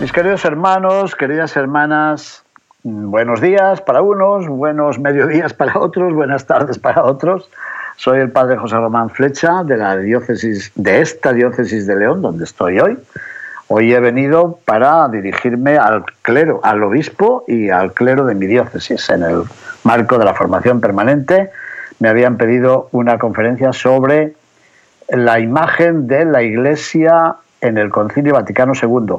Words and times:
Mis 0.00 0.12
queridos 0.12 0.44
hermanos, 0.44 1.16
queridas 1.16 1.56
hermanas, 1.56 2.44
buenos 2.84 3.40
días 3.40 3.80
para 3.80 4.00
unos, 4.00 4.46
buenos 4.46 4.96
mediodías 5.00 5.52
para 5.52 5.76
otros, 5.76 6.14
buenas 6.14 6.46
tardes 6.46 6.78
para 6.78 7.02
otros. 7.02 7.50
Soy 7.96 8.20
el 8.20 8.30
padre 8.30 8.56
José 8.56 8.76
Román 8.76 9.10
Flecha 9.10 9.64
de 9.64 9.76
la 9.76 9.96
diócesis 9.96 10.70
de 10.76 11.00
esta 11.00 11.32
diócesis 11.32 11.88
de 11.88 11.96
León, 11.96 12.22
donde 12.22 12.44
estoy 12.44 12.78
hoy. 12.78 12.96
Hoy 13.66 13.92
he 13.92 13.98
venido 13.98 14.60
para 14.64 15.08
dirigirme 15.08 15.76
al 15.76 16.04
clero, 16.22 16.60
al 16.62 16.80
obispo 16.84 17.44
y 17.48 17.70
al 17.70 17.92
clero 17.92 18.24
de 18.24 18.36
mi 18.36 18.46
diócesis. 18.46 19.10
En 19.10 19.24
el 19.24 19.42
marco 19.82 20.16
de 20.16 20.24
la 20.24 20.34
formación 20.34 20.80
permanente 20.80 21.50
me 21.98 22.08
habían 22.08 22.36
pedido 22.36 22.88
una 22.92 23.18
conferencia 23.18 23.72
sobre 23.72 24.34
la 25.08 25.40
imagen 25.40 26.06
de 26.06 26.24
la 26.24 26.44
Iglesia 26.44 27.34
en 27.60 27.78
el 27.78 27.90
Concilio 27.90 28.34
Vaticano 28.34 28.74
II. 28.80 29.16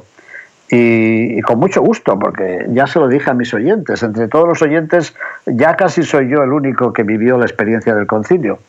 Y, 0.71 1.41
con 1.41 1.57
mucho 1.57 1.81
gusto, 1.81 2.17
porque 2.19 2.67
ya 2.69 2.85
se 2.85 2.99
lo 2.99 3.07
dije 3.07 3.31
a 3.31 3.33
mis 3.33 3.53
oyentes, 3.53 4.03
entre 4.03 4.27
todos 4.27 4.47
los 4.47 4.61
oyentes 4.61 5.15
ya 5.47 5.75
casi 5.75 6.03
soy 6.03 6.29
yo 6.29 6.43
el 6.43 6.53
único 6.53 6.93
que 6.93 7.01
vivió 7.01 7.39
la 7.39 7.45
experiencia 7.45 7.95
del 7.95 8.05
concilio. 8.05 8.59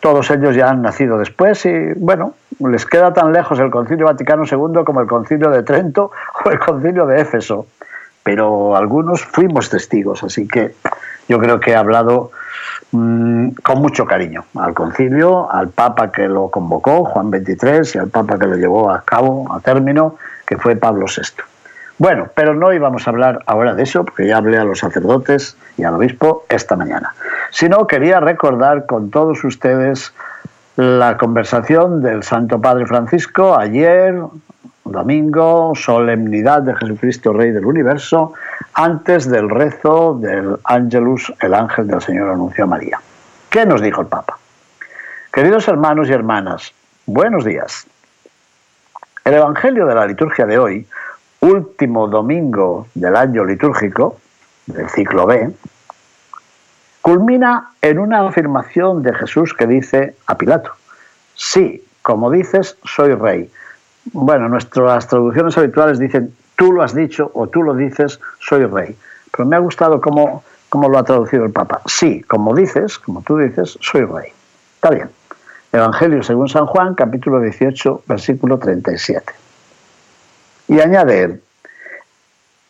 Todos 0.00 0.30
ellos 0.30 0.54
ya 0.54 0.70
han 0.70 0.82
nacido 0.82 1.18
después 1.18 1.66
y 1.66 1.92
bueno, 1.96 2.34
les 2.60 2.86
queda 2.86 3.12
tan 3.12 3.32
lejos 3.32 3.58
el 3.58 3.68
concilio 3.68 4.06
Vaticano 4.06 4.44
II 4.44 4.84
como 4.84 5.00
el 5.00 5.08
concilio 5.08 5.50
de 5.50 5.64
Trento 5.64 6.12
o 6.44 6.50
el 6.50 6.60
concilio 6.60 7.04
de 7.04 7.20
Éfeso, 7.20 7.66
pero 8.22 8.76
algunos 8.76 9.24
fuimos 9.24 9.70
testigos, 9.70 10.22
así 10.22 10.46
que 10.46 10.76
yo 11.28 11.40
creo 11.40 11.58
que 11.58 11.72
he 11.72 11.76
hablado 11.76 12.30
mmm, 12.92 13.48
con 13.64 13.80
mucho 13.80 14.06
cariño 14.06 14.44
al 14.54 14.72
concilio, 14.72 15.50
al 15.50 15.70
Papa 15.70 16.12
que 16.12 16.28
lo 16.28 16.48
convocó, 16.48 17.04
Juan 17.04 17.30
XXIII, 17.30 17.90
y 17.94 17.98
al 17.98 18.08
Papa 18.08 18.38
que 18.38 18.46
lo 18.46 18.54
llevó 18.54 18.90
a 18.90 19.02
cabo, 19.02 19.52
a 19.52 19.58
término, 19.58 20.16
que 20.48 20.56
fue 20.56 20.76
Pablo 20.76 21.04
VI. 21.04 21.44
Bueno, 21.98 22.28
pero 22.34 22.54
no 22.54 22.72
íbamos 22.72 23.06
a 23.06 23.10
hablar 23.10 23.40
ahora 23.46 23.74
de 23.74 23.82
eso, 23.82 24.04
porque 24.04 24.26
ya 24.26 24.38
hablé 24.38 24.56
a 24.56 24.64
los 24.64 24.78
sacerdotes 24.78 25.56
y 25.76 25.84
al 25.84 25.94
obispo 25.94 26.46
esta 26.48 26.74
mañana, 26.74 27.14
sino 27.50 27.86
quería 27.86 28.18
recordar 28.18 28.86
con 28.86 29.10
todos 29.10 29.44
ustedes 29.44 30.14
la 30.76 31.18
conversación 31.18 32.00
del 32.00 32.22
Santo 32.22 32.60
Padre 32.60 32.86
Francisco 32.86 33.58
ayer, 33.58 34.14
domingo, 34.84 35.72
solemnidad 35.74 36.62
de 36.62 36.74
Jesucristo 36.76 37.32
Rey 37.34 37.50
del 37.50 37.66
Universo, 37.66 38.32
antes 38.72 39.28
del 39.28 39.50
rezo 39.50 40.18
del 40.18 40.56
Ángelus, 40.64 41.34
el 41.42 41.52
ángel 41.52 41.88
del 41.88 42.00
Señor 42.00 42.30
anunció 42.30 42.64
a 42.64 42.68
María. 42.68 43.00
¿Qué 43.50 43.66
nos 43.66 43.82
dijo 43.82 44.00
el 44.00 44.06
Papa? 44.06 44.38
Queridos 45.30 45.68
hermanos 45.68 46.08
y 46.08 46.12
hermanas, 46.12 46.72
buenos 47.06 47.44
días. 47.44 47.86
El 49.28 49.34
Evangelio 49.34 49.84
de 49.84 49.94
la 49.94 50.06
liturgia 50.06 50.46
de 50.46 50.58
hoy, 50.58 50.86
último 51.40 52.08
domingo 52.08 52.86
del 52.94 53.14
año 53.14 53.44
litúrgico, 53.44 54.16
del 54.64 54.88
ciclo 54.88 55.26
B, 55.26 55.50
culmina 57.02 57.72
en 57.82 57.98
una 57.98 58.26
afirmación 58.26 59.02
de 59.02 59.12
Jesús 59.12 59.52
que 59.52 59.66
dice 59.66 60.16
a 60.26 60.38
Pilato, 60.38 60.72
sí, 61.34 61.84
como 62.00 62.30
dices, 62.30 62.78
soy 62.84 63.12
rey. 63.12 63.50
Bueno, 64.14 64.48
nuestras 64.48 65.06
traducciones 65.06 65.58
habituales 65.58 65.98
dicen, 65.98 66.34
tú 66.56 66.72
lo 66.72 66.82
has 66.82 66.94
dicho 66.94 67.30
o 67.34 67.48
tú 67.48 67.62
lo 67.62 67.74
dices, 67.74 68.18
soy 68.38 68.64
rey. 68.64 68.96
Pero 69.30 69.46
me 69.46 69.56
ha 69.56 69.58
gustado 69.58 70.00
cómo, 70.00 70.42
cómo 70.70 70.88
lo 70.88 70.96
ha 70.96 71.04
traducido 71.04 71.44
el 71.44 71.52
Papa. 71.52 71.82
Sí, 71.84 72.22
como 72.22 72.54
dices, 72.54 72.98
como 72.98 73.20
tú 73.20 73.36
dices, 73.36 73.76
soy 73.82 74.06
rey. 74.06 74.32
Está 74.76 74.88
bien. 74.88 75.17
Evangelio 75.72 76.22
según 76.22 76.48
San 76.48 76.66
Juan, 76.66 76.94
capítulo 76.94 77.40
18, 77.40 78.04
versículo 78.06 78.58
37. 78.58 79.32
Y 80.68 80.80
añade 80.80 81.22
él, 81.22 81.42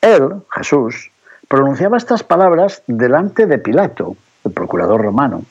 él, 0.01 0.43
Jesús, 0.53 1.11
pronunciaba 1.49 1.97
estas 1.97 2.23
palabras 2.23 2.83
delante 2.87 3.47
de 3.47 3.59
Pilato, 3.59 4.17
el 4.45 4.53
procurador 4.53 5.03
romano, 5.03 5.45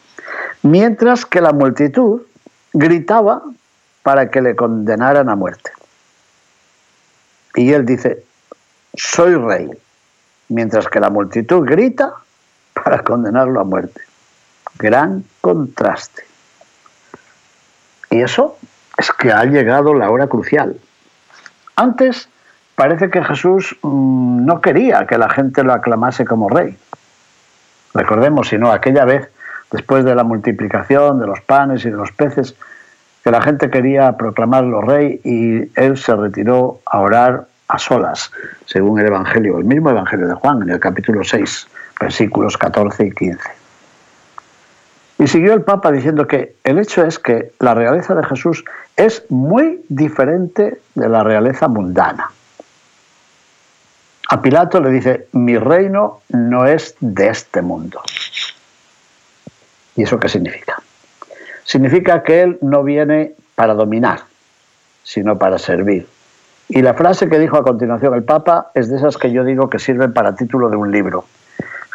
mientras 0.61 1.25
que 1.25 1.39
la 1.39 1.53
multitud 1.53 2.21
gritaba 2.73 3.41
para 4.03 4.29
que 4.29 4.41
le 4.41 4.55
condenaran 4.55 5.29
a 5.29 5.35
muerte. 5.35 5.71
Y 7.55 7.71
él 7.71 7.85
dice, 7.85 8.23
soy 8.93 9.35
rey, 9.35 9.71
mientras 10.49 10.87
que 10.87 10.99
la 10.99 11.09
multitud 11.09 11.65
grita 11.65 12.13
para 12.73 13.03
condenarlo 13.03 13.59
a 13.59 13.63
muerte. 13.63 14.01
Gran 14.77 15.23
contraste. 15.41 16.26
Y 18.17 18.23
eso 18.23 18.57
es 18.97 19.11
que 19.11 19.31
ha 19.31 19.43
llegado 19.43 19.93
la 19.93 20.09
hora 20.09 20.25
crucial. 20.25 20.75
Antes 21.75 22.29
parece 22.73 23.11
que 23.11 23.23
Jesús 23.23 23.77
mmm, 23.83 24.43
no 24.43 24.59
quería 24.59 25.05
que 25.05 25.19
la 25.19 25.29
gente 25.29 25.63
lo 25.63 25.71
aclamase 25.71 26.25
como 26.25 26.49
rey. 26.49 26.75
Recordemos, 27.93 28.47
si 28.47 28.57
no, 28.57 28.71
aquella 28.71 29.05
vez, 29.05 29.29
después 29.71 30.03
de 30.03 30.15
la 30.15 30.23
multiplicación 30.23 31.19
de 31.19 31.27
los 31.27 31.41
panes 31.41 31.85
y 31.85 31.91
de 31.91 31.95
los 31.95 32.11
peces, 32.11 32.55
que 33.23 33.29
la 33.29 33.39
gente 33.39 33.69
quería 33.69 34.17
proclamarlo 34.17 34.81
rey 34.81 35.21
y 35.23 35.69
él 35.79 35.95
se 35.95 36.15
retiró 36.15 36.79
a 36.87 36.99
orar 37.01 37.45
a 37.67 37.77
solas, 37.77 38.31
según 38.65 38.99
el 38.99 39.05
Evangelio, 39.05 39.59
el 39.59 39.65
mismo 39.65 39.91
Evangelio 39.91 40.27
de 40.27 40.33
Juan, 40.33 40.63
en 40.63 40.71
el 40.71 40.79
capítulo 40.79 41.23
6, 41.23 41.67
versículos 42.01 42.57
14 42.57 43.05
y 43.05 43.11
15. 43.11 43.66
Y 45.19 45.27
siguió 45.27 45.53
el 45.53 45.63
Papa 45.63 45.91
diciendo 45.91 46.27
que 46.27 46.55
el 46.63 46.77
hecho 46.77 47.03
es 47.03 47.17
que 47.17 47.51
la 47.59 47.73
realeza 47.73 48.13
de 48.13 48.23
Jesús 48.23 48.63
es 48.95 49.23
muy 49.29 49.83
diferente 49.89 50.79
de 50.93 51.09
la 51.09 51.23
realeza 51.23 51.67
mundana. 51.67 52.31
A 54.29 54.41
Pilato 54.41 54.79
le 54.81 54.89
dice, 54.89 55.27
mi 55.31 55.57
reino 55.57 56.21
no 56.29 56.65
es 56.65 56.95
de 56.99 57.29
este 57.29 57.61
mundo. 57.61 58.01
¿Y 59.95 60.03
eso 60.03 60.19
qué 60.19 60.29
significa? 60.29 60.81
Significa 61.63 62.21
que 62.23 62.41
Él 62.41 62.57
no 62.61 62.83
viene 62.83 63.33
para 63.55 63.73
dominar, 63.73 64.21
sino 65.03 65.37
para 65.37 65.57
servir. 65.57 66.07
Y 66.69 66.81
la 66.81 66.93
frase 66.93 67.29
que 67.29 67.39
dijo 67.39 67.57
a 67.57 67.63
continuación 67.63 68.13
el 68.13 68.23
Papa 68.23 68.71
es 68.73 68.89
de 68.89 68.97
esas 68.97 69.17
que 69.17 69.31
yo 69.31 69.43
digo 69.43 69.69
que 69.69 69.79
sirven 69.79 70.13
para 70.13 70.35
título 70.35 70.69
de 70.69 70.75
un 70.75 70.91
libro. 70.91 71.25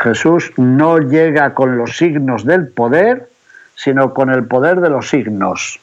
Jesús 0.03 0.53
no 0.57 0.99
llega 0.99 1.55
con 1.55 1.79
los 1.79 1.97
signos 1.97 2.45
del 2.45 2.69
poder, 2.69 3.29
sino 3.77 4.13
con 4.13 4.31
el 4.31 4.45
poder 4.45 4.81
de 4.81 4.91
los 4.91 5.09
signos. 5.09 5.79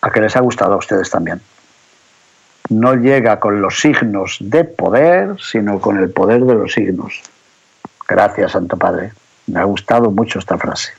A 0.00 0.10
que 0.10 0.20
les 0.20 0.36
ha 0.36 0.40
gustado 0.40 0.74
a 0.74 0.76
ustedes 0.76 1.10
también. 1.10 1.40
No 2.70 2.94
llega 2.94 3.40
con 3.40 3.60
los 3.60 3.80
signos 3.80 4.38
de 4.40 4.64
poder, 4.64 5.36
sino 5.40 5.80
con 5.80 5.98
el 5.98 6.10
poder 6.10 6.44
de 6.44 6.54
los 6.54 6.72
signos. 6.72 7.22
Gracias, 8.08 8.52
Santo 8.52 8.76
Padre. 8.76 9.12
Me 9.48 9.60
ha 9.60 9.64
gustado 9.64 10.10
mucho 10.10 10.38
esta 10.38 10.56
frase. 10.56 10.92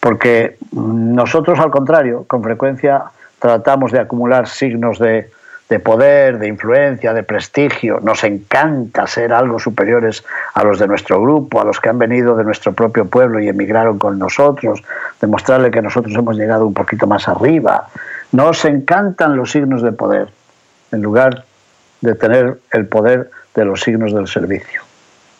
Porque 0.00 0.58
nosotros, 0.72 1.58
al 1.60 1.70
contrario, 1.70 2.24
con 2.26 2.42
frecuencia 2.42 3.04
tratamos 3.38 3.92
de 3.92 4.00
acumular 4.00 4.48
signos 4.48 4.98
de, 4.98 5.30
de 5.68 5.78
poder, 5.80 6.38
de 6.38 6.48
influencia, 6.48 7.12
de 7.12 7.22
prestigio. 7.22 8.00
Nos 8.00 8.24
encanta 8.24 9.06
ser 9.06 9.32
algo 9.32 9.58
superiores 9.58 10.24
a 10.54 10.64
los 10.64 10.78
de 10.78 10.86
nuestro 10.86 11.20
grupo, 11.20 11.60
a 11.60 11.64
los 11.64 11.78
que 11.80 11.90
han 11.90 11.98
venido 11.98 12.36
de 12.36 12.44
nuestro 12.44 12.72
propio 12.72 13.04
pueblo 13.04 13.40
y 13.40 13.48
emigraron 13.48 13.98
con 13.98 14.18
nosotros, 14.18 14.82
demostrarle 15.20 15.70
que 15.70 15.82
nosotros 15.82 16.14
hemos 16.14 16.36
llegado 16.36 16.66
un 16.66 16.74
poquito 16.74 17.06
más 17.06 17.28
arriba. 17.28 17.88
Nos 18.32 18.64
encantan 18.64 19.36
los 19.36 19.52
signos 19.52 19.82
de 19.82 19.92
poder, 19.92 20.28
en 20.92 21.02
lugar 21.02 21.44
de 22.00 22.14
tener 22.14 22.58
el 22.70 22.86
poder 22.86 23.30
de 23.54 23.64
los 23.64 23.82
signos 23.82 24.14
del 24.14 24.26
servicio. 24.26 24.82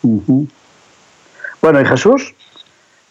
Bueno, 0.03 1.81
¿y 1.81 1.85
Jesús? 1.85 2.35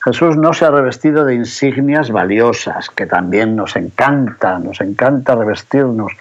Jesús 0.03 0.37
no 0.37 0.53
se 0.53 0.65
ha 0.65 0.71
revestido 0.71 1.25
de 1.25 1.35
insignias 1.35 2.11
valiosas, 2.11 2.89
que 2.89 3.05
también 3.05 3.55
nos 3.55 3.75
encanta, 3.75 4.59
nos 4.59 4.79
encanta 4.79 5.35
revestirnos 5.35 6.13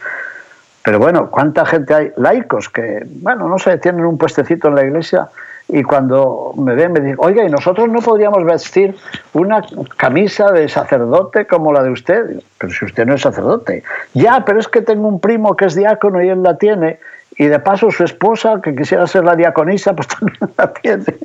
pero 0.87 1.01
bueno, 1.01 1.31
¿cuánta 1.33 1.67
gente 1.67 1.93
hay? 1.93 2.13
Laicos 2.17 2.69
que, 2.69 3.05
bueno, 3.21 3.49
no 3.49 3.59
sé, 3.59 3.77
tienen 3.79 4.05
un 4.05 4.17
puestecito 4.17 4.69
en 4.69 4.77
la 4.77 4.85
iglesia 4.85 5.27
y 5.67 5.83
cuando 5.83 6.55
me 6.57 6.77
ven 6.77 6.93
me 6.93 7.01
dicen, 7.01 7.17
oiga, 7.19 7.43
¿y 7.45 7.51
nosotros 7.51 7.89
no 7.89 7.99
podríamos 7.99 8.45
vestir 8.45 8.95
una 9.33 9.65
camisa 9.97 10.53
de 10.53 10.69
sacerdote 10.69 11.49
como 11.49 11.73
la 11.73 11.83
de 11.83 11.91
usted? 11.91 12.41
Pero 12.57 12.73
si 12.73 12.85
usted 12.85 13.05
no 13.05 13.15
es 13.15 13.23
sacerdote. 13.23 13.83
Ya, 14.15 14.45
pero 14.47 14.61
es 14.61 14.69
que 14.69 14.81
tengo 14.81 15.09
un 15.09 15.19
primo 15.19 15.57
que 15.57 15.65
es 15.65 15.75
diácono 15.75 16.23
y 16.23 16.29
él 16.29 16.45
la 16.45 16.57
tiene, 16.57 17.01
y 17.37 17.47
de 17.47 17.59
paso 17.59 17.91
su 17.91 18.05
esposa, 18.05 18.61
que 18.63 18.77
quisiera 18.77 19.09
ser 19.09 19.25
la 19.25 19.35
diaconisa, 19.35 19.93
pues 19.97 20.07
también 20.07 20.39
la 20.57 20.73
tiene. 20.73 21.17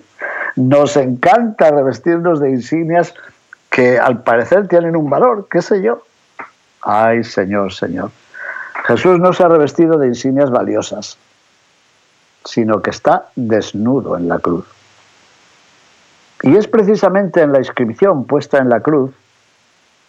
Nos 0.55 0.97
encanta 0.97 1.69
revestirnos 1.69 2.39
de 2.39 2.49
insignias 2.49 3.13
que 3.69 3.99
al 3.99 4.23
parecer 4.23 4.67
tienen 4.67 4.95
un 4.95 5.07
valor, 5.07 5.47
qué 5.51 5.61
sé 5.61 5.83
yo. 5.83 6.01
Ay, 6.81 7.23
Señor, 7.23 7.71
Señor. 7.71 8.09
Jesús 8.85 9.19
no 9.19 9.33
se 9.33 9.43
ha 9.43 9.47
revestido 9.47 9.97
de 9.97 10.07
insignias 10.07 10.49
valiosas 10.49 11.17
sino 12.45 12.81
que 12.81 12.89
está 12.89 13.29
desnudo 13.35 14.17
en 14.17 14.27
la 14.27 14.39
cruz. 14.39 14.65
Y 16.43 16.55
es 16.55 16.67
precisamente 16.67 17.41
en 17.41 17.51
la 17.51 17.59
inscripción 17.59 18.25
puesta 18.25 18.57
en 18.57 18.69
la 18.69 18.79
cruz 18.79 19.11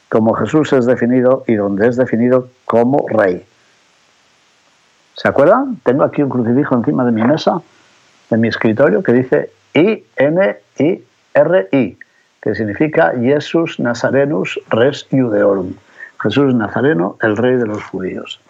como 0.08 0.32
Jesús 0.34 0.72
es 0.72 0.86
definido 0.86 1.44
y 1.46 1.54
donde 1.54 1.88
es 1.88 1.96
definido 1.96 2.48
como 2.64 3.06
rey. 3.08 3.44
¿Se 5.14 5.28
acuerdan? 5.28 5.78
Tengo 5.84 6.04
aquí 6.04 6.22
un 6.22 6.28
crucifijo 6.28 6.74
encima 6.74 7.04
de 7.04 7.12
mi 7.12 7.22
mesa, 7.22 7.62
de 8.28 8.36
mi 8.36 8.48
escritorio, 8.48 9.02
que 9.02 9.12
dice 9.12 9.50
I-N-I-R-I, 9.74 10.08
que 12.42 12.54
significa 12.54 13.12
Jesus 13.18 13.78
Nazarenus 13.80 14.60
Res 14.68 15.06
Judeorum. 15.10 15.74
Jesús 16.20 16.54
Nazareno, 16.54 17.16
el 17.20 17.36
rey 17.36 17.56
de 17.56 17.66
los 17.66 17.82
judíos. 17.84 18.40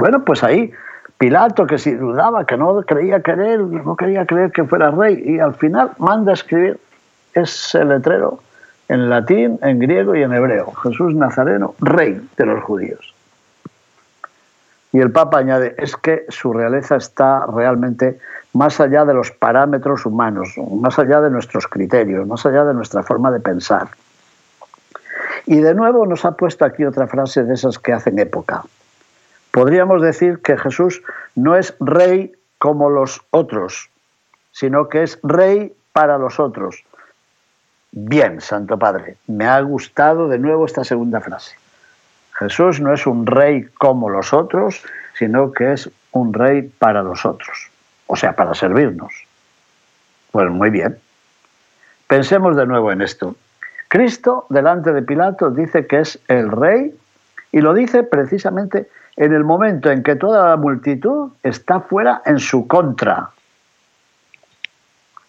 Bueno, 0.00 0.24
pues 0.24 0.42
ahí 0.42 0.72
Pilato 1.18 1.66
que 1.66 1.76
si 1.76 1.92
dudaba, 1.92 2.46
que 2.46 2.56
no 2.56 2.80
creía 2.80 3.22
creer, 3.22 3.60
no 3.60 3.94
quería 3.94 4.24
creer 4.24 4.50
que 4.52 4.64
fuera 4.64 4.90
rey, 4.90 5.22
y 5.22 5.38
al 5.38 5.54
final 5.54 5.90
manda 5.98 6.30
a 6.30 6.34
escribir 6.34 6.80
ese 7.34 7.84
letrero 7.84 8.40
en 8.88 9.10
latín, 9.10 9.58
en 9.60 9.78
griego 9.78 10.16
y 10.16 10.22
en 10.22 10.32
hebreo. 10.32 10.72
Jesús 10.82 11.14
Nazareno, 11.14 11.74
rey 11.80 12.26
de 12.38 12.46
los 12.46 12.64
judíos. 12.64 13.14
Y 14.92 15.00
el 15.00 15.12
Papa 15.12 15.38
añade, 15.38 15.74
es 15.76 15.94
que 15.94 16.24
su 16.30 16.54
realeza 16.54 16.96
está 16.96 17.44
realmente 17.44 18.18
más 18.54 18.80
allá 18.80 19.04
de 19.04 19.12
los 19.12 19.30
parámetros 19.30 20.06
humanos, 20.06 20.54
más 20.80 20.98
allá 20.98 21.20
de 21.20 21.28
nuestros 21.28 21.66
criterios, 21.66 22.26
más 22.26 22.46
allá 22.46 22.64
de 22.64 22.72
nuestra 22.72 23.02
forma 23.02 23.30
de 23.30 23.40
pensar. 23.40 23.88
Y 25.44 25.58
de 25.60 25.74
nuevo 25.74 26.06
nos 26.06 26.24
ha 26.24 26.32
puesto 26.32 26.64
aquí 26.64 26.86
otra 26.86 27.06
frase 27.06 27.44
de 27.44 27.52
esas 27.52 27.78
que 27.78 27.92
hacen 27.92 28.18
época. 28.18 28.64
Podríamos 29.50 30.02
decir 30.02 30.40
que 30.42 30.56
Jesús 30.56 31.02
no 31.34 31.56
es 31.56 31.74
rey 31.80 32.32
como 32.58 32.90
los 32.90 33.20
otros, 33.30 33.90
sino 34.52 34.88
que 34.88 35.02
es 35.02 35.18
rey 35.22 35.72
para 35.92 36.18
los 36.18 36.38
otros. 36.38 36.84
Bien, 37.92 38.40
Santo 38.40 38.78
Padre, 38.78 39.16
me 39.26 39.46
ha 39.46 39.60
gustado 39.60 40.28
de 40.28 40.38
nuevo 40.38 40.66
esta 40.66 40.84
segunda 40.84 41.20
frase. 41.20 41.56
Jesús 42.38 42.80
no 42.80 42.92
es 42.92 43.06
un 43.06 43.26
rey 43.26 43.64
como 43.78 44.08
los 44.08 44.32
otros, 44.32 44.82
sino 45.14 45.52
que 45.52 45.72
es 45.72 45.90
un 46.12 46.32
rey 46.32 46.62
para 46.62 47.02
los 47.02 47.26
otros, 47.26 47.70
o 48.06 48.16
sea, 48.16 48.34
para 48.34 48.54
servirnos. 48.54 49.12
Pues 50.30 50.48
muy 50.48 50.70
bien. 50.70 50.98
Pensemos 52.06 52.56
de 52.56 52.66
nuevo 52.66 52.92
en 52.92 53.02
esto. 53.02 53.36
Cristo, 53.88 54.46
delante 54.48 54.92
de 54.92 55.02
Pilato, 55.02 55.50
dice 55.50 55.86
que 55.86 56.00
es 56.00 56.20
el 56.28 56.50
rey 56.50 56.94
y 57.52 57.60
lo 57.60 57.74
dice 57.74 58.02
precisamente 58.02 58.88
en 59.16 59.32
el 59.32 59.44
momento 59.44 59.90
en 59.90 60.02
que 60.02 60.16
toda 60.16 60.48
la 60.48 60.56
multitud 60.56 61.32
está 61.42 61.80
fuera 61.80 62.22
en 62.24 62.38
su 62.38 62.66
contra. 62.66 63.30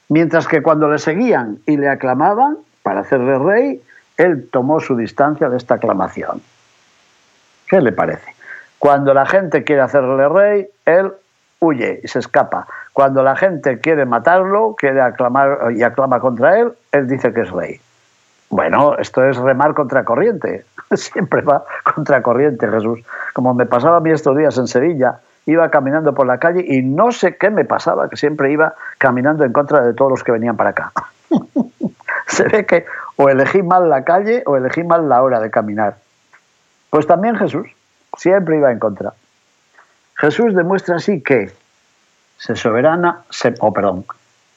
Mientras 0.10 0.48
que 0.48 0.62
cuando 0.62 0.90
le 0.90 1.00
seguían 1.00 1.60
y 1.66 1.78
le 1.78 1.90
aclamaban 1.90 2.58
para 2.84 3.02
hacerle 3.02 3.40
rey, 3.40 3.82
él 4.18 4.50
tomó 4.52 4.80
su 4.80 4.96
distancia 4.96 5.50
de 5.50 5.58
esta 5.58 5.76
aclamación. 5.76 6.42
¿Qué 7.68 7.82
le 7.82 7.92
parece? 7.92 8.36
Cuando 8.78 9.14
la 9.14 9.26
gente 9.26 9.64
quiere 9.64 9.82
hacerle 9.82 10.28
rey, 10.28 10.68
él 10.86 11.12
huye 11.60 12.02
y 12.04 12.08
se 12.08 12.20
escapa. 12.20 12.68
Cuando 12.94 13.24
la 13.24 13.36
gente 13.36 13.80
quiere 13.80 14.06
matarlo, 14.06 14.76
quiere 14.78 15.02
aclamar 15.02 15.72
y 15.76 15.84
aclama 15.84 16.20
contra 16.20 16.60
él, 16.60 16.74
él 16.92 17.08
dice 17.08 17.34
que 17.34 17.42
es 17.42 17.52
rey. 17.52 17.80
Bueno, 18.52 18.98
esto 18.98 19.24
es 19.24 19.38
remar 19.38 19.74
contra 19.74 20.04
corriente. 20.04 20.66
Siempre 20.94 21.42
va 21.42 21.64
contra 21.96 22.22
corriente 22.22 22.68
Jesús. 22.68 23.00
Como 23.34 23.54
me 23.54 23.66
pasaba 23.66 23.98
a 23.98 24.00
mí 24.02 24.12
estos 24.12 24.38
días 24.38 24.58
en 24.58 24.68
Sevilla, 24.68 25.20
iba 25.46 25.72
caminando 25.72 26.14
por 26.14 26.28
la 26.28 26.38
calle 26.38 26.66
y 26.68 26.82
no 26.82 27.14
sé 27.14 27.38
qué 27.38 27.50
me 27.50 27.64
pasaba, 27.64 28.10
que 28.10 28.18
siempre 28.18 28.52
iba 28.52 28.76
caminando 28.98 29.46
en 29.46 29.54
contra 29.54 29.80
de 29.82 29.94
todos 29.94 30.12
los 30.12 30.24
que 30.24 30.34
venían 30.34 30.58
para 30.58 30.72
acá. 30.72 30.92
Se 32.28 32.44
ve 32.44 32.66
que 32.66 32.86
o 33.16 33.30
elegí 33.30 33.64
mal 33.64 33.90
la 33.90 34.04
calle 34.04 34.44
o 34.46 34.58
elegí 34.58 34.84
mal 34.84 35.08
la 35.08 35.24
hora 35.24 35.40
de 35.40 35.50
caminar. 35.50 35.96
Pues 36.90 37.08
también 37.08 37.38
Jesús 37.38 37.68
siempre 38.18 38.58
iba 38.58 38.70
en 38.70 38.80
contra. 38.80 39.14
Jesús 40.16 40.54
demuestra 40.54 40.98
así 40.98 41.22
que 41.22 41.52
se 42.38 42.56
soberana, 42.58 43.22
se, 43.30 43.54
oh, 43.60 43.72
perdón, 43.72 44.04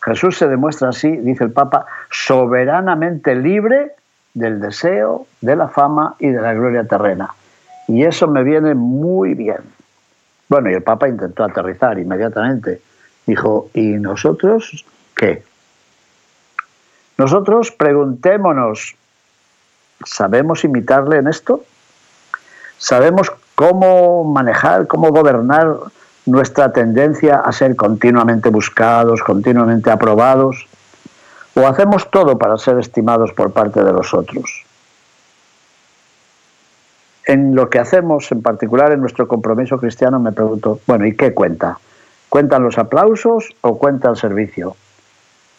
Jesús 0.05 0.37
se 0.37 0.49
demuestra 0.49 0.91
así, 0.91 1.11
dice 1.11 1.45
el 1.45 1.53
Papa, 1.53 1.87
soberanamente 2.11 3.35
libre 3.35 3.93
del 4.35 4.61
deseo, 4.61 5.27
de 5.41 5.57
la 5.57 5.69
fama 5.69 6.17
y 6.19 6.29
de 6.29 6.43
la 6.43 6.53
gloria 6.53 6.85
terrena. 6.85 7.35
Y 7.89 8.05
eso 8.05 8.29
me 8.29 8.43
viene 8.43 8.75
muy 8.75 9.35
bien. 9.35 9.63
Bueno, 10.49 10.71
y 10.71 10.75
el 10.75 10.83
Papa 10.83 11.09
intentó 11.09 11.45
aterrizar 11.45 11.99
inmediatamente. 11.99 12.83
Dijo, 13.27 13.71
¿y 13.73 13.95
nosotros 13.95 14.85
qué? 15.17 15.43
Nosotros 17.17 17.71
preguntémonos, 17.71 18.97
¿sabemos 20.05 20.65
imitarle 20.65 21.19
en 21.19 21.29
esto? 21.29 21.65
¿Sabemos 22.77 23.33
cómo 23.55 24.25
manejar, 24.25 24.87
cómo 24.87 25.09
gobernar 25.09 25.79
nuestra 26.27 26.73
tendencia 26.73 27.41
a 27.41 27.53
ser 27.53 27.77
continuamente 27.77 28.49
buscados, 28.49 29.23
continuamente 29.23 29.91
aprobados, 29.91 30.67
o 31.55 31.67
hacemos 31.67 32.11
todo 32.11 32.39
para 32.39 32.59
ser 32.59 32.79
estimados 32.79 33.33
por 33.33 33.53
parte 33.53 33.83
de 33.83 33.93
los 33.93 34.15
otros. 34.15 34.65
En 37.27 37.55
lo 37.55 37.71
que 37.71 37.79
hacemos, 37.79 38.31
en 38.33 38.43
particular 38.43 38.93
en 38.93 39.01
nuestro 39.01 39.27
compromiso 39.29 39.79
cristiano, 39.79 40.19
me 40.21 40.33
pregunto, 40.33 40.81
bueno, 40.87 41.07
¿y 41.07 41.17
qué 41.17 41.33
cuenta? 41.33 41.79
¿Cuentan 42.29 42.63
los 42.63 42.77
aplausos 42.79 43.55
o 43.61 43.79
cuenta 43.79 44.11
el 44.11 44.17
servicio? 44.17 44.77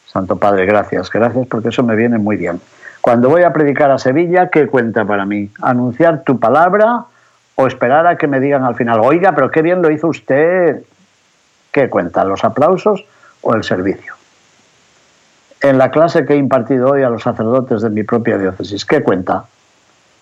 Santo 0.05 0.35
Padre, 0.35 0.65
gracias, 0.65 1.09
gracias 1.09 1.47
porque 1.47 1.69
eso 1.69 1.83
me 1.83 1.95
viene 1.95 2.17
muy 2.17 2.37
bien. 2.37 2.61
Cuando 3.01 3.29
voy 3.29 3.43
a 3.43 3.53
predicar 3.53 3.91
a 3.91 3.97
Sevilla, 3.97 4.49
¿qué 4.49 4.67
cuenta 4.67 5.05
para 5.05 5.25
mí? 5.25 5.49
Anunciar 5.61 6.23
tu 6.23 6.39
palabra 6.39 7.05
o 7.55 7.67
esperar 7.67 8.05
a 8.05 8.17
que 8.17 8.27
me 8.27 8.39
digan 8.39 8.63
al 8.63 8.75
final, 8.75 8.99
oiga, 9.01 9.33
pero 9.33 9.49
qué 9.49 9.61
bien 9.61 9.81
lo 9.81 9.89
hizo 9.89 10.07
usted. 10.07 10.83
¿Qué 11.71 11.89
cuenta? 11.89 12.23
¿Los 12.23 12.43
aplausos 12.43 13.05
o 13.41 13.53
el 13.53 13.63
servicio? 13.63 14.13
En 15.61 15.77
la 15.77 15.89
clase 15.89 16.25
que 16.25 16.33
he 16.33 16.37
impartido 16.37 16.91
hoy 16.91 17.03
a 17.03 17.09
los 17.09 17.23
sacerdotes 17.23 17.81
de 17.81 17.89
mi 17.89 18.03
propia 18.03 18.37
diócesis, 18.37 18.85
¿qué 18.85 19.01
cuenta? 19.01 19.45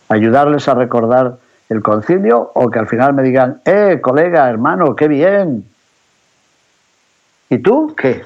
¿Ayudarles 0.10 0.68
a 0.68 0.76
recordar 0.76 1.38
el 1.70 1.82
concilio 1.82 2.52
o 2.54 2.70
que 2.70 2.80
al 2.80 2.88
final 2.88 3.14
me 3.14 3.24
digan, 3.24 3.62
eh, 3.66 4.00
colega, 4.02 4.50
hermano, 4.50 4.96
qué 4.96 5.08
bien? 5.08 5.66
¿Y 7.50 7.58
tú 7.60 7.96
qué? 7.98 8.24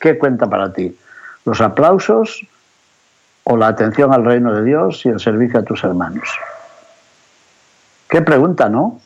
¿Qué 0.00 0.18
cuenta 0.18 0.48
para 0.48 0.72
ti? 0.72 0.96
¿Los 1.44 1.60
aplausos 1.60 2.46
o 3.44 3.56
la 3.56 3.68
atención 3.68 4.12
al 4.12 4.24
reino 4.24 4.52
de 4.52 4.64
Dios 4.64 5.06
y 5.06 5.08
el 5.08 5.20
servicio 5.20 5.60
a 5.60 5.62
tus 5.62 5.84
hermanos? 5.84 6.28
Qué 8.16 8.22
pregunta, 8.22 8.70
¿no? 8.70 8.98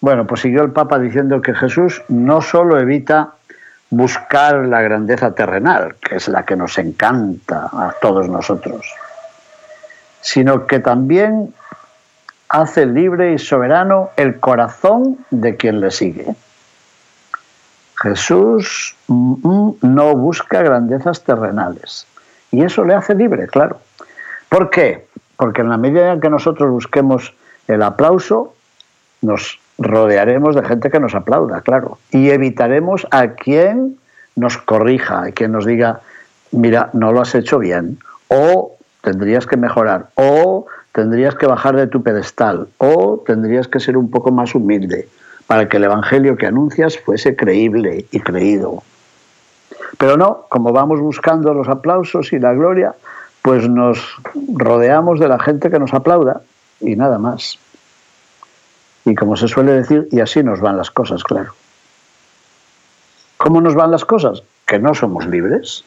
Bueno, 0.00 0.26
pues 0.26 0.40
siguió 0.40 0.62
el 0.62 0.72
Papa 0.72 0.98
diciendo 0.98 1.42
que 1.42 1.52
Jesús 1.52 2.02
no 2.08 2.40
solo 2.40 2.80
evita 2.80 3.34
buscar 3.90 4.64
la 4.64 4.80
grandeza 4.80 5.34
terrenal, 5.34 5.96
que 5.96 6.16
es 6.16 6.26
la 6.28 6.46
que 6.46 6.56
nos 6.56 6.78
encanta 6.78 7.68
a 7.70 7.94
todos 8.00 8.30
nosotros, 8.30 8.90
sino 10.22 10.66
que 10.66 10.78
también 10.78 11.52
hace 12.48 12.86
libre 12.86 13.34
y 13.34 13.38
soberano 13.38 14.08
el 14.16 14.40
corazón 14.40 15.18
de 15.28 15.56
quien 15.58 15.82
le 15.82 15.90
sigue. 15.90 16.34
Jesús 17.96 18.96
mm, 19.08 19.34
mm, 19.46 19.76
no 19.82 20.16
busca 20.16 20.62
grandezas 20.62 21.24
terrenales 21.24 22.06
y 22.50 22.64
eso 22.64 22.84
le 22.84 22.94
hace 22.94 23.14
libre, 23.14 23.48
claro. 23.48 23.80
¿Por 24.48 24.70
qué? 24.70 25.08
Porque 25.36 25.60
en 25.60 25.68
la 25.68 25.76
medida 25.76 26.14
en 26.14 26.22
que 26.22 26.30
nosotros 26.30 26.70
busquemos 26.70 27.34
el 27.68 27.82
aplauso, 27.82 28.54
nos 29.20 29.58
rodearemos 29.78 30.54
de 30.54 30.64
gente 30.64 30.90
que 30.90 31.00
nos 31.00 31.14
aplauda, 31.14 31.60
claro, 31.60 31.98
y 32.10 32.30
evitaremos 32.30 33.06
a 33.10 33.28
quien 33.28 33.96
nos 34.36 34.58
corrija, 34.58 35.22
a 35.22 35.32
quien 35.32 35.52
nos 35.52 35.66
diga, 35.66 36.00
mira, 36.50 36.90
no 36.92 37.12
lo 37.12 37.20
has 37.20 37.34
hecho 37.34 37.58
bien, 37.58 37.98
o 38.28 38.72
tendrías 39.02 39.46
que 39.46 39.56
mejorar, 39.56 40.08
o 40.14 40.66
tendrías 40.92 41.34
que 41.34 41.46
bajar 41.46 41.76
de 41.76 41.86
tu 41.86 42.02
pedestal, 42.02 42.68
o 42.78 43.22
tendrías 43.26 43.68
que 43.68 43.80
ser 43.80 43.96
un 43.96 44.10
poco 44.10 44.30
más 44.30 44.54
humilde, 44.54 45.08
para 45.46 45.68
que 45.68 45.78
el 45.78 45.84
Evangelio 45.84 46.36
que 46.36 46.46
anuncias 46.46 46.98
fuese 46.98 47.34
creíble 47.36 48.06
y 48.10 48.20
creído. 48.20 48.82
Pero 49.98 50.16
no, 50.16 50.46
como 50.48 50.72
vamos 50.72 51.00
buscando 51.00 51.52
los 51.54 51.68
aplausos 51.68 52.32
y 52.32 52.38
la 52.38 52.52
gloria, 52.54 52.94
pues 53.42 53.68
nos 53.68 54.16
rodeamos 54.54 55.18
de 55.18 55.28
la 55.28 55.38
gente 55.38 55.70
que 55.70 55.78
nos 55.78 55.92
aplauda 55.92 56.42
y 56.82 56.96
nada 56.96 57.18
más. 57.18 57.58
Y 59.04 59.14
como 59.14 59.36
se 59.36 59.48
suele 59.48 59.72
decir, 59.72 60.08
y 60.10 60.20
así 60.20 60.42
nos 60.42 60.60
van 60.60 60.76
las 60.76 60.90
cosas, 60.90 61.24
claro. 61.24 61.54
¿Cómo 63.36 63.60
nos 63.60 63.74
van 63.74 63.90
las 63.90 64.04
cosas? 64.04 64.42
Que 64.66 64.78
no 64.78 64.94
somos 64.94 65.26
libres. 65.26 65.84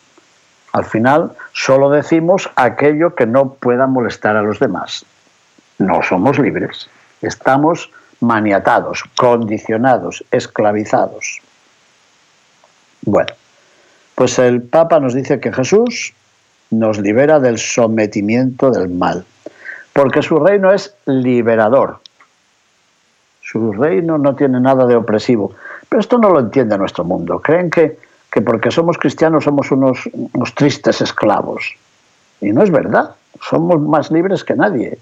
Al 0.73 0.83
final 0.83 1.31
solo 1.53 1.89
decimos 1.89 2.49
aquello 2.55 3.15
que 3.15 3.25
no 3.25 3.53
pueda 3.53 3.87
molestar 3.87 4.35
a 4.35 4.41
los 4.41 4.59
demás. 4.59 5.05
No 5.77 6.01
somos 6.03 6.37
libres. 6.37 6.89
Estamos 7.21 7.89
maniatados, 8.19 9.03
condicionados, 9.15 10.23
esclavizados. 10.31 11.39
Bueno, 13.03 13.33
pues 14.15 14.39
el 14.39 14.61
Papa 14.61 14.99
nos 14.99 15.13
dice 15.13 15.39
que 15.39 15.53
Jesús 15.53 16.13
nos 16.71 16.97
libera 16.99 17.39
del 17.39 17.57
sometimiento 17.57 18.71
del 18.71 18.89
mal, 18.89 19.25
porque 19.95 20.21
su 20.21 20.37
reino 20.39 20.73
es 20.73 20.93
liberador. 21.05 21.99
Su 23.41 23.71
reino 23.71 24.17
no 24.17 24.35
tiene 24.35 24.59
nada 24.59 24.85
de 24.85 24.97
opresivo. 24.97 25.53
Pero 25.87 26.01
esto 26.01 26.17
no 26.17 26.31
lo 26.31 26.41
entiende 26.41 26.77
nuestro 26.77 27.05
mundo. 27.05 27.39
Creen 27.39 27.69
que, 27.69 27.97
que 28.29 28.41
porque 28.41 28.71
somos 28.71 28.97
cristianos 28.97 29.45
somos 29.45 29.71
unos, 29.71 30.09
unos 30.33 30.53
tristes 30.53 30.99
esclavos. 30.99 31.75
Y 32.41 32.51
no 32.51 32.61
es 32.61 32.71
verdad. 32.71 33.15
Somos 33.41 33.79
más 33.79 34.11
libres 34.11 34.43
que 34.43 34.55
nadie. 34.55 34.97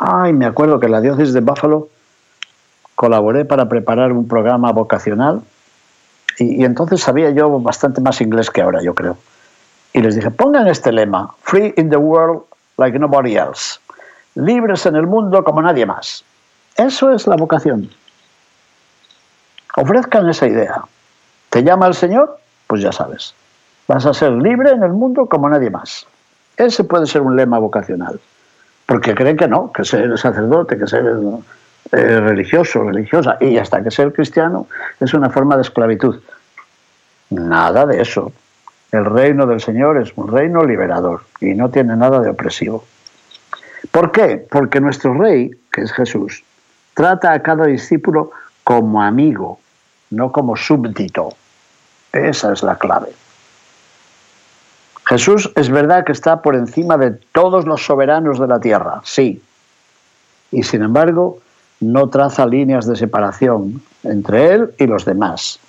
Ay, 0.00 0.32
me 0.32 0.46
acuerdo 0.46 0.80
que 0.80 0.86
en 0.86 0.92
la 0.92 1.00
diócesis 1.00 1.32
de 1.32 1.40
Buffalo 1.40 1.88
colaboré 2.96 3.44
para 3.44 3.68
preparar 3.68 4.10
un 4.10 4.26
programa 4.26 4.72
vocacional 4.72 5.42
y, 6.36 6.62
y, 6.62 6.64
entonces 6.64 7.00
sabía 7.00 7.30
yo 7.30 7.60
bastante 7.60 8.00
más 8.00 8.20
inglés 8.20 8.50
que 8.50 8.60
ahora, 8.60 8.82
yo 8.82 8.92
creo. 8.92 9.16
Y 9.92 10.00
les 10.00 10.16
dije, 10.16 10.32
pongan 10.32 10.66
este 10.66 10.90
lema, 10.90 11.32
Free 11.42 11.72
in 11.76 11.90
the 11.90 11.96
world 11.96 12.42
like 12.78 12.98
nobody 12.98 13.36
else. 13.36 13.78
Libres 14.34 14.86
en 14.86 14.96
el 14.96 15.06
mundo 15.06 15.42
como 15.44 15.62
nadie 15.62 15.86
más. 15.86 16.24
Eso 16.76 17.12
es 17.12 17.26
la 17.26 17.36
vocación. 17.36 17.90
Ofrezcan 19.76 20.28
esa 20.28 20.46
idea. 20.46 20.82
¿Te 21.50 21.62
llama 21.62 21.86
el 21.86 21.94
Señor? 21.94 22.38
Pues 22.66 22.82
ya 22.82 22.92
sabes. 22.92 23.34
Vas 23.88 24.04
a 24.04 24.12
ser 24.12 24.32
libre 24.32 24.70
en 24.70 24.82
el 24.82 24.92
mundo 24.92 25.26
como 25.26 25.48
nadie 25.48 25.70
más. 25.70 26.06
Ese 26.56 26.84
puede 26.84 27.06
ser 27.06 27.22
un 27.22 27.36
lema 27.36 27.58
vocacional. 27.58 28.20
Porque 28.86 29.14
creen 29.14 29.36
que 29.36 29.48
no, 29.48 29.72
que 29.72 29.84
ser 29.84 30.16
sacerdote, 30.18 30.78
que 30.78 30.86
ser 30.86 31.04
eh, 31.92 32.20
religioso, 32.20 32.82
religiosa, 32.82 33.36
y 33.40 33.58
hasta 33.58 33.82
que 33.82 33.90
ser 33.90 34.12
cristiano 34.12 34.66
es 35.00 35.12
una 35.14 35.30
forma 35.30 35.56
de 35.56 35.62
esclavitud. 35.62 36.20
Nada 37.30 37.86
de 37.86 38.00
eso. 38.00 38.32
El 38.92 39.04
reino 39.04 39.46
del 39.46 39.60
Señor 39.60 39.98
es 39.98 40.12
un 40.16 40.28
reino 40.28 40.64
liberador 40.64 41.22
y 41.40 41.54
no 41.54 41.70
tiene 41.70 41.96
nada 41.96 42.20
de 42.20 42.30
opresivo. 42.30 42.84
¿Por 43.90 44.12
qué? 44.12 44.46
Porque 44.50 44.80
nuestro 44.80 45.14
rey, 45.14 45.50
que 45.72 45.82
es 45.82 45.92
Jesús, 45.92 46.44
trata 46.94 47.32
a 47.32 47.42
cada 47.42 47.66
discípulo 47.66 48.30
como 48.64 49.02
amigo, 49.02 49.58
no 50.10 50.32
como 50.32 50.56
súbdito. 50.56 51.30
Esa 52.12 52.52
es 52.52 52.62
la 52.62 52.76
clave. 52.76 53.12
Jesús 55.06 55.52
es 55.54 55.70
verdad 55.70 56.04
que 56.04 56.12
está 56.12 56.42
por 56.42 56.56
encima 56.56 56.96
de 56.96 57.12
todos 57.32 57.64
los 57.64 57.84
soberanos 57.84 58.40
de 58.40 58.48
la 58.48 58.58
tierra, 58.58 59.00
sí. 59.04 59.40
Y 60.50 60.64
sin 60.64 60.82
embargo, 60.82 61.38
no 61.80 62.08
traza 62.08 62.46
líneas 62.46 62.86
de 62.86 62.96
separación 62.96 63.82
entre 64.02 64.54
él 64.54 64.74
y 64.78 64.86
los 64.86 65.04
demás, 65.04 65.60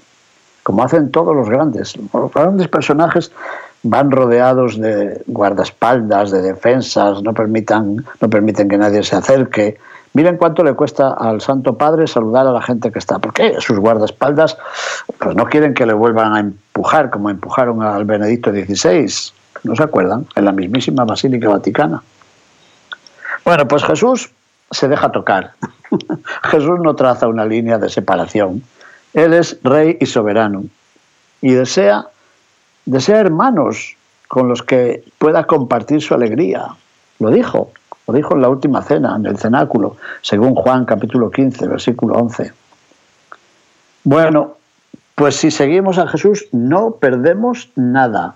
como 0.68 0.84
hacen 0.84 1.12
todos 1.12 1.34
los 1.34 1.50
grandes. 1.50 1.96
Los 2.14 2.34
grandes 2.34 2.68
personajes 2.68 3.32
van 3.84 4.12
rodeados 4.12 4.78
de 4.78 5.24
guardaespaldas, 5.26 6.30
de 6.30 6.42
defensas, 6.42 7.24
no, 7.24 7.34
permitan, 7.34 8.06
no 8.20 8.30
permiten 8.30 8.68
que 8.68 8.78
nadie 8.78 9.02
se 9.02 9.16
acerque, 9.16 9.78
Miren 10.14 10.36
cuánto 10.38 10.64
le 10.64 10.74
cuesta 10.74 11.14
al 11.14 11.42
Santo 11.42 11.78
Padre 11.78 12.08
saludar 12.08 12.48
a 12.48 12.52
la 12.52 12.62
gente 12.62 12.92
que 12.92 13.00
está, 13.00 13.20
porque 13.20 13.56
sus 13.60 13.78
guardaespaldas 13.78 14.58
pues 15.20 15.36
no 15.36 15.46
quieren 15.46 15.74
que 15.74 15.86
le 15.86 15.94
vuelvan 15.94 16.34
a 16.34 16.40
empujar 16.40 17.12
como 17.12 17.30
empujaron 17.30 17.84
al 17.84 18.04
Benedicto 18.04 18.52
XVI, 18.52 19.08
¿no 19.64 19.76
se 19.76 19.84
acuerdan? 19.84 20.26
En 20.36 20.46
la 20.46 20.52
mismísima 20.52 21.06
Basílica 21.06 21.48
Vaticana. 21.48 22.02
Bueno, 23.46 23.68
pues 23.68 23.84
Jesús 23.84 24.32
se 24.72 24.88
deja 24.88 25.12
tocar. 25.12 25.52
Jesús 26.44 26.80
no 26.82 26.96
traza 26.96 27.28
una 27.28 27.46
línea 27.46 27.78
de 27.78 27.88
separación. 27.88 28.64
Él 29.14 29.34
es 29.34 29.60
rey 29.64 29.98
y 30.00 30.06
soberano 30.06 30.66
y 31.42 31.52
desea, 31.52 32.08
desea 32.86 33.20
hermanos 33.20 33.96
con 34.28 34.50
los 34.50 34.64
que 34.64 35.04
pueda 35.18 35.46
compartir 35.46 36.02
su 36.02 36.14
alegría. 36.14 36.76
Lo 37.20 37.32
dijo, 37.32 37.72
lo 38.08 38.14
dijo 38.14 38.36
en 38.36 38.42
la 38.42 38.50
última 38.50 38.82
cena, 38.82 39.16
en 39.16 39.26
el 39.26 39.38
cenáculo, 39.38 39.98
según 40.22 40.56
Juan 40.56 40.86
capítulo 40.86 41.32
15, 41.32 41.68
versículo 41.68 42.16
11. 42.16 42.52
Bueno, 44.04 44.58
pues 45.16 45.36
si 45.36 45.52
seguimos 45.52 45.98
a 45.98 46.08
Jesús 46.08 46.48
no 46.52 46.92
perdemos 46.92 47.72
nada. 47.76 48.36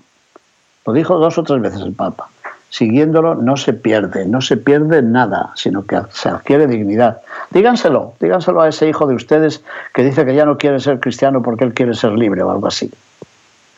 Lo 0.85 0.93
dijo 0.93 1.17
dos 1.17 1.37
o 1.37 1.43
tres 1.43 1.61
veces 1.61 1.81
el 1.81 1.93
Papa. 1.93 2.29
Siguiéndolo 2.71 3.35
no 3.35 3.57
se 3.57 3.73
pierde, 3.73 4.25
no 4.25 4.39
se 4.39 4.55
pierde 4.55 5.01
nada, 5.01 5.51
sino 5.55 5.85
que 5.85 6.01
se 6.13 6.29
adquiere 6.29 6.67
dignidad. 6.67 7.17
Díganselo, 7.49 8.13
díganselo 8.21 8.61
a 8.61 8.69
ese 8.69 8.87
hijo 8.87 9.05
de 9.07 9.15
ustedes 9.15 9.61
que 9.93 10.05
dice 10.05 10.25
que 10.25 10.33
ya 10.33 10.45
no 10.45 10.57
quiere 10.57 10.79
ser 10.79 11.01
cristiano 11.01 11.41
porque 11.41 11.65
él 11.65 11.73
quiere 11.73 11.93
ser 11.93 12.13
libre 12.13 12.41
o 12.43 12.49
algo 12.49 12.67
así. 12.67 12.89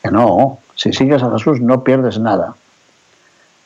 Que 0.03 0.11
no, 0.11 0.59
si 0.75 0.93
sigues 0.93 1.23
a 1.23 1.31
Jesús 1.31 1.59
no 1.59 1.83
pierdes 1.83 2.19
nada. 2.19 2.53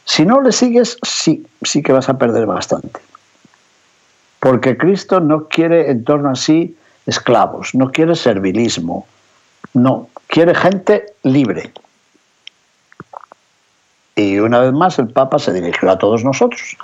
Si 0.05 0.25
no 0.25 0.41
le 0.41 0.53
sigues, 0.53 0.97
sí, 1.03 1.45
sí 1.61 1.83
que 1.83 1.91
vas 1.91 2.07
a 2.07 2.17
perder 2.17 2.45
bastante. 2.45 3.01
Porque 4.39 4.77
Cristo 4.77 5.19
no 5.19 5.49
quiere 5.49 5.91
en 5.91 6.05
torno 6.05 6.29
a 6.29 6.35
sí 6.35 6.77
esclavos, 7.05 7.75
no 7.75 7.91
quiere 7.91 8.15
servilismo, 8.15 9.05
no, 9.73 10.07
quiere 10.27 10.55
gente 10.55 11.07
libre. 11.23 11.73
Y 14.17 14.39
una 14.39 14.59
vez 14.59 14.73
más 14.73 14.97
el 14.97 15.09
Papa 15.09 15.37
se 15.37 15.53
dirigió 15.53 15.91
a 15.91 15.99
todos 15.99 16.23
nosotros 16.23 16.75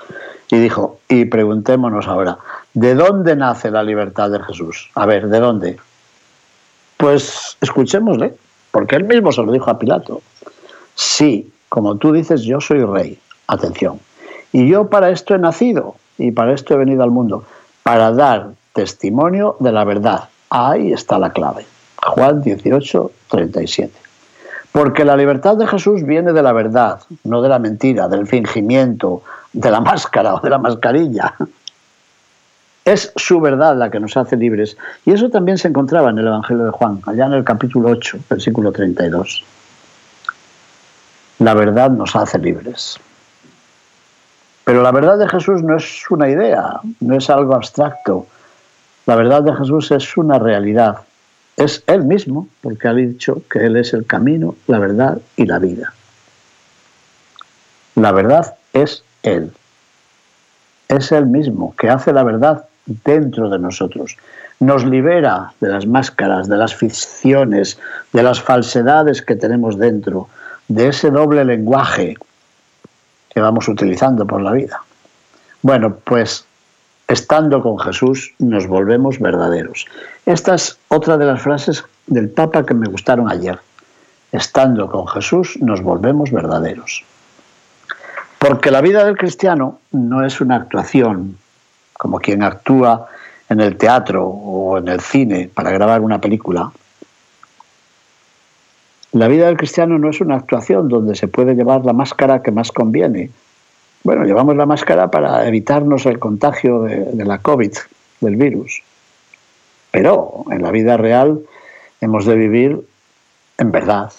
y 0.50 0.58
dijo, 0.60 1.00
y 1.10 1.26
preguntémonos 1.26 2.08
ahora, 2.08 2.38
¿de 2.76 2.94
dónde 2.94 3.36
nace 3.36 3.72
la 3.72 3.82
libertad 3.82 4.30
de 4.30 4.40
Jesús? 4.44 4.92
A 4.94 5.08
ver, 5.08 5.28
¿de 5.28 5.40
dónde? 5.40 5.78
Pues 6.98 7.58
escuchémosle, 7.60 8.36
porque 8.70 8.96
él 8.98 9.06
mismo 9.06 9.32
se 9.32 9.42
lo 9.42 9.52
dijo 9.52 9.72
a 9.72 9.80
Pilato. 9.80 10.22
Sí, 10.94 11.52
como 11.70 11.98
tú 11.98 12.12
dices, 12.12 12.44
yo 12.44 12.62
soy 12.62 12.86
rey. 12.86 13.20
Atención. 13.48 14.00
Y 14.52 14.70
yo 14.70 14.88
para 14.88 15.10
esto 15.10 15.34
he 15.34 15.40
nacido 15.40 15.96
y 16.20 16.30
para 16.30 16.54
esto 16.54 16.76
he 16.76 16.78
venido 16.78 17.02
al 17.02 17.10
mundo, 17.10 17.46
para 17.82 18.12
dar 18.12 18.52
testimonio 18.74 19.56
de 19.60 19.72
la 19.72 19.84
verdad. 19.86 20.30
Ahí 20.52 20.94
está 20.94 21.18
la 21.18 21.32
clave. 21.32 21.66
Juan 21.96 22.44
18, 22.44 23.12
37. 23.30 24.03
Porque 24.74 25.06
la 25.06 25.16
libertad 25.16 25.56
de 25.56 25.68
Jesús 25.68 26.04
viene 26.04 26.34
de 26.34 26.42
la 26.42 26.52
verdad, 26.52 27.00
no 27.24 27.44
de 27.44 27.48
la 27.48 27.60
mentira, 27.60 28.08
del 28.08 28.26
fingimiento, 28.28 29.22
de 29.54 29.70
la 29.70 29.80
máscara 29.90 30.34
o 30.34 30.40
de 30.40 30.50
la 30.50 30.58
mascarilla. 30.58 31.36
Es 32.84 33.14
su 33.16 33.40
verdad 33.40 33.78
la 33.78 33.92
que 33.92 34.00
nos 34.00 34.18
hace 34.18 34.36
libres. 34.36 34.76
Y 35.06 35.12
eso 35.12 35.30
también 35.30 35.60
se 35.60 35.68
encontraba 35.68 36.10
en 36.10 36.18
el 36.18 36.28
Evangelio 36.28 36.66
de 36.66 36.72
Juan, 36.72 37.00
allá 37.06 37.28
en 37.28 37.34
el 37.34 37.44
capítulo 37.44 37.90
8, 37.90 38.18
versículo 38.28 38.72
32. 38.72 39.46
La 41.38 41.54
verdad 41.54 41.92
nos 41.92 42.16
hace 42.16 42.40
libres. 42.40 43.00
Pero 44.64 44.82
la 44.82 44.92
verdad 44.92 45.20
de 45.20 45.30
Jesús 45.30 45.62
no 45.62 45.78
es 45.78 46.10
una 46.10 46.30
idea, 46.30 46.80
no 47.00 47.16
es 47.16 47.30
algo 47.30 47.54
abstracto. 47.54 48.26
La 49.06 49.16
verdad 49.16 49.44
de 49.44 49.56
Jesús 49.56 49.92
es 49.92 50.18
una 50.18 50.40
realidad. 50.40 50.98
Es 51.58 51.84
Él 51.88 52.04
mismo, 52.04 52.48
porque 52.62 52.88
ha 52.88 52.94
dicho 52.94 53.42
que 53.50 53.60
Él 53.60 53.78
es 53.78 53.94
el 53.94 54.06
camino, 54.06 54.56
la 54.68 54.80
verdad 54.80 55.20
y 55.36 55.46
la 55.46 55.60
vida. 55.60 55.94
La 57.96 58.12
verdad 58.12 58.56
es 58.74 59.04
Él. 59.22 59.52
Es 60.88 61.12
Él 61.12 61.28
mismo 61.28 61.76
que 61.78 61.90
hace 61.90 62.12
la 62.12 62.24
verdad 62.24 62.66
dentro 62.86 63.50
de 63.50 63.60
nosotros. 63.60 64.18
Nos 64.60 64.86
libera 64.86 65.54
de 65.60 65.70
las 65.70 65.86
máscaras, 65.86 66.48
de 66.48 66.58
las 66.58 66.76
ficciones, 66.76 67.80
de 68.14 68.24
las 68.24 68.42
falsedades 68.42 69.22
que 69.22 69.36
tenemos 69.36 69.78
dentro, 69.78 70.28
de 70.68 70.88
ese 70.88 71.12
doble 71.12 71.46
lenguaje 71.46 72.16
que 73.30 73.40
vamos 73.40 73.68
utilizando 73.68 74.26
por 74.26 74.42
la 74.42 74.52
vida. 74.52 74.82
Bueno, 75.62 75.98
pues 76.04 76.46
estando 77.08 77.62
con 77.62 77.80
Jesús 77.80 78.34
nos 78.40 78.68
volvemos 78.68 79.20
verdaderos. 79.20 79.86
Esta 80.26 80.56
es 80.56 80.78
otra 80.88 81.18
de 81.18 81.26
las 81.26 81.42
frases 81.42 81.84
del 82.08 82.30
Papa 82.30 82.66
que 82.66 82.74
me 82.74 82.88
gustaron 82.88 83.30
ayer. 83.32 83.60
Estando 84.32 84.90
con 84.90 85.08
Jesús 85.08 85.58
nos 85.62 85.82
volvemos 85.82 86.32
verdaderos. 86.32 87.04
Porque 88.40 88.72
la 88.72 88.82
vida 88.82 89.06
del 89.06 89.18
cristiano 89.18 89.80
no 89.92 90.26
es 90.26 90.42
una 90.42 90.56
actuación, 90.56 91.38
como 91.94 92.20
quien 92.20 92.44
actúa 92.44 93.08
en 93.50 93.62
el 93.62 93.78
teatro 93.78 94.26
o 94.26 94.78
en 94.78 94.88
el 94.88 95.00
cine 95.00 95.50
para 95.54 95.72
grabar 95.72 96.02
una 96.02 96.20
película, 96.20 96.72
La 99.14 99.28
vida 99.28 99.46
del 99.46 99.58
cristiano 99.58 100.00
no 100.00 100.10
es 100.10 100.22
una 100.22 100.38
actuación 100.38 100.90
donde 100.90 101.14
se 101.14 101.28
puede 101.28 101.54
llevar 101.54 101.86
la 101.86 101.94
máscara 101.94 102.42
que 102.42 102.50
más 102.50 102.72
conviene. 102.72 103.30
Bueno, 104.04 104.26
llevamos 104.26 104.58
la 104.58 104.66
máscara 104.66 105.10
para 105.10 105.48
evitarnos 105.48 106.06
el 106.06 106.20
contagio 106.20 106.82
de, 106.82 107.24
la 107.24 107.38
COVID, 107.38 107.72
del 108.20 108.36
virus. 108.36 108.84
Pero 109.92 110.44
en 110.52 110.62
la 110.62 110.72
vida 110.72 110.98
real 110.98 111.40
hemos 112.02 112.26
de 112.26 112.36
vivir 112.36 112.86
en 113.58 113.72
verdad. 113.72 114.12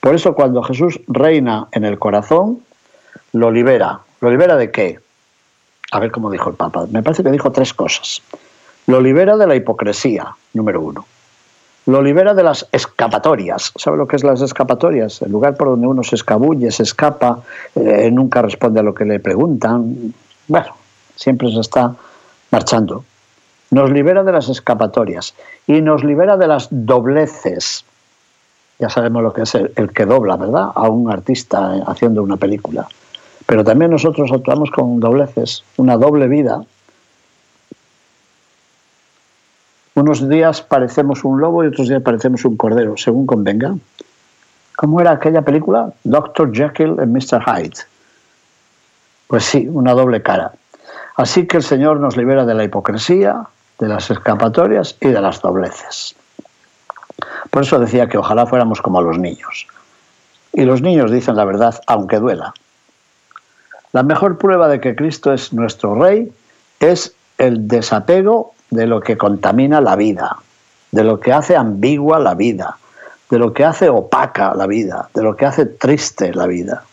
Por 0.00 0.16
eso 0.16 0.34
cuando 0.34 0.64
Jesús 0.64 1.00
reina 1.06 1.68
en 1.70 1.84
el 1.84 2.00
corazón, 2.00 2.60
lo 3.32 3.52
libera. 3.52 4.00
¿Lo 4.20 4.30
libera 4.30 4.56
de 4.56 4.72
qué? 4.72 4.98
A 5.92 6.00
ver 6.00 6.10
cómo 6.10 6.28
dijo 6.28 6.50
el 6.50 6.56
Papa. 6.56 6.86
Me 6.90 7.04
parece 7.04 7.22
que 7.22 7.30
dijo 7.30 7.52
tres 7.52 7.72
cosas. 7.72 8.20
Lo 8.88 9.00
libera 9.00 9.36
de 9.36 9.46
la 9.46 9.54
hipocresía, 9.54 10.34
número 10.54 10.80
uno. 10.80 11.06
Lo 11.86 12.00
libera 12.00 12.32
de 12.34 12.44
las 12.44 12.68
escapatorias. 12.70 13.72
¿Sabe 13.76 13.96
lo 13.96 14.06
que 14.06 14.16
es 14.16 14.22
las 14.22 14.40
escapatorias? 14.40 15.20
El 15.22 15.32
lugar 15.32 15.56
por 15.56 15.68
donde 15.68 15.88
uno 15.88 16.04
se 16.04 16.14
escabulle, 16.14 16.70
se 16.70 16.84
escapa, 16.84 17.40
eh, 17.74 18.10
nunca 18.12 18.40
responde 18.40 18.80
a 18.80 18.82
lo 18.84 18.94
que 18.94 19.04
le 19.04 19.18
preguntan. 19.18 20.14
Bueno, 20.46 20.76
siempre 21.16 21.50
se 21.52 21.60
está 21.60 21.94
marchando. 22.50 23.04
Nos 23.70 23.90
libera 23.90 24.22
de 24.22 24.32
las 24.32 24.48
escapatorias 24.48 25.34
y 25.66 25.80
nos 25.80 26.04
libera 26.04 26.36
de 26.36 26.46
las 26.46 26.68
dobleces. 26.70 27.84
Ya 28.78 28.88
sabemos 28.88 29.22
lo 29.22 29.32
que 29.32 29.42
es 29.42 29.54
el, 29.54 29.92
que 29.92 30.06
dobla, 30.06 30.36
¿verdad? 30.36 30.70
A 30.74 30.88
un 30.88 31.10
artista 31.10 31.82
haciendo 31.86 32.22
una 32.22 32.36
película. 32.36 32.86
Pero 33.46 33.64
también 33.64 33.90
nosotros 33.90 34.30
actuamos 34.32 34.70
con 34.70 35.00
dobleces, 35.00 35.64
una 35.76 35.96
doble 35.96 36.28
vida. 36.28 36.62
Unos 39.94 40.26
días 40.28 40.62
parecemos 40.62 41.22
un 41.24 41.40
lobo 41.40 41.64
y 41.64 41.66
otros 41.66 41.88
días 41.88 42.02
parecemos 42.02 42.44
un 42.44 42.56
cordero, 42.56 42.96
según 42.96 43.26
convenga. 43.26 43.74
¿Cómo 44.76 45.00
era 45.00 45.12
aquella 45.12 45.42
película? 45.42 45.92
Dr. 46.04 46.50
Jekyll 46.52 46.96
y 47.02 47.06
Mr. 47.06 47.42
Hyde. 47.44 47.76
Pues 49.26 49.44
sí, 49.44 49.68
una 49.70 49.92
doble 49.92 50.22
cara. 50.22 50.52
Así 51.16 51.46
que 51.46 51.58
el 51.58 51.62
Señor 51.62 52.00
nos 52.00 52.16
libera 52.16 52.46
de 52.46 52.54
la 52.54 52.64
hipocresía, 52.64 53.46
de 53.78 53.88
las 53.88 54.10
escapatorias 54.10 54.96
y 55.00 55.08
de 55.08 55.20
las 55.20 55.42
dobleces. 55.42 56.14
Por 57.50 57.62
eso 57.62 57.78
decía 57.78 58.08
que 58.08 58.16
ojalá 58.16 58.46
fuéramos 58.46 58.80
como 58.80 59.02
los 59.02 59.18
niños. 59.18 59.66
Y 60.54 60.62
los 60.64 60.80
niños 60.80 61.10
dicen 61.10 61.36
la 61.36 61.44
verdad 61.44 61.80
aunque 61.86 62.18
duela. 62.18 62.54
La 63.92 64.02
mejor 64.02 64.38
prueba 64.38 64.68
de 64.68 64.80
que 64.80 64.96
Cristo 64.96 65.34
es 65.34 65.52
nuestro 65.52 65.94
Rey 65.94 66.32
es 66.80 67.14
el 67.36 67.68
desapego 67.68 68.54
de 68.72 68.86
lo 68.86 69.00
que 69.00 69.18
contamina 69.18 69.80
la 69.82 69.96
vida, 69.96 70.38
de 70.90 71.04
lo 71.04 71.20
que 71.20 71.32
hace 71.32 71.56
ambigua 71.56 72.18
la 72.18 72.34
vida, 72.34 72.78
de 73.28 73.38
lo 73.38 73.52
que 73.52 73.64
hace 73.66 73.90
opaca 73.90 74.54
la 74.54 74.66
vida, 74.66 75.10
de 75.14 75.22
lo 75.22 75.36
que 75.36 75.44
hace 75.44 75.66
triste 75.66 76.32
la 76.32 76.46
vida. 76.46 76.84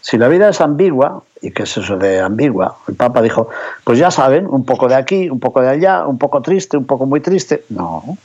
Si 0.00 0.16
la 0.16 0.28
vida 0.28 0.48
es 0.48 0.60
ambigua, 0.60 1.22
¿y 1.42 1.50
qué 1.50 1.64
es 1.64 1.76
eso 1.76 1.96
de 1.96 2.20
ambigua? 2.20 2.76
El 2.86 2.94
Papa 2.94 3.20
dijo, 3.20 3.48
pues 3.82 3.98
ya 3.98 4.12
saben, 4.12 4.46
un 4.46 4.64
poco 4.64 4.86
de 4.88 4.94
aquí, 4.94 5.28
un 5.28 5.40
poco 5.40 5.60
de 5.60 5.68
allá, 5.68 6.06
un 6.06 6.16
poco 6.16 6.40
triste, 6.42 6.76
un 6.76 6.86
poco 6.86 7.04
muy 7.04 7.20
triste. 7.20 7.64
No, 7.68 8.16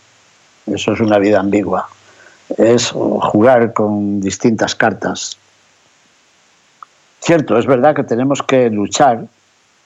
eso 0.68 0.94
es 0.94 1.00
una 1.00 1.18
vida 1.18 1.40
ambigua. 1.40 1.90
Es 2.56 2.92
jugar 2.92 3.74
con 3.74 4.22
distintas 4.22 4.76
cartas. 4.76 5.38
Cierto, 7.20 7.58
es 7.58 7.66
verdad 7.66 7.96
que 7.96 8.04
tenemos 8.04 8.44
que 8.44 8.70
luchar 8.70 9.26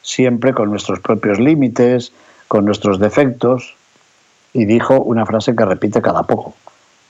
siempre 0.02 0.54
con 0.54 0.70
nuestros 0.70 1.00
propios 1.00 1.40
límites, 1.40 2.12
con 2.48 2.66
nuestros 2.66 3.00
defectos. 3.00 3.76
Y 4.54 4.66
dijo 4.66 5.00
una 5.00 5.26
frase 5.26 5.56
que 5.56 5.66
repite 5.66 6.02
cada 6.02 6.24
poco. 6.24 6.56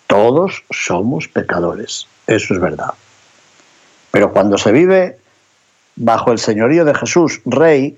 Todos 0.08 0.64
somos 0.72 1.28
pecadores. 1.28 2.08
Eso 2.26 2.54
es 2.54 2.60
verdad. 2.60 2.94
Pero 4.12 4.32
cuando 4.32 4.58
se 4.58 4.72
vive 4.72 5.18
bajo 5.96 6.32
el 6.32 6.40
señorío 6.40 6.86
de 6.86 6.96
Jesús, 6.96 7.42
rey, 7.46 7.98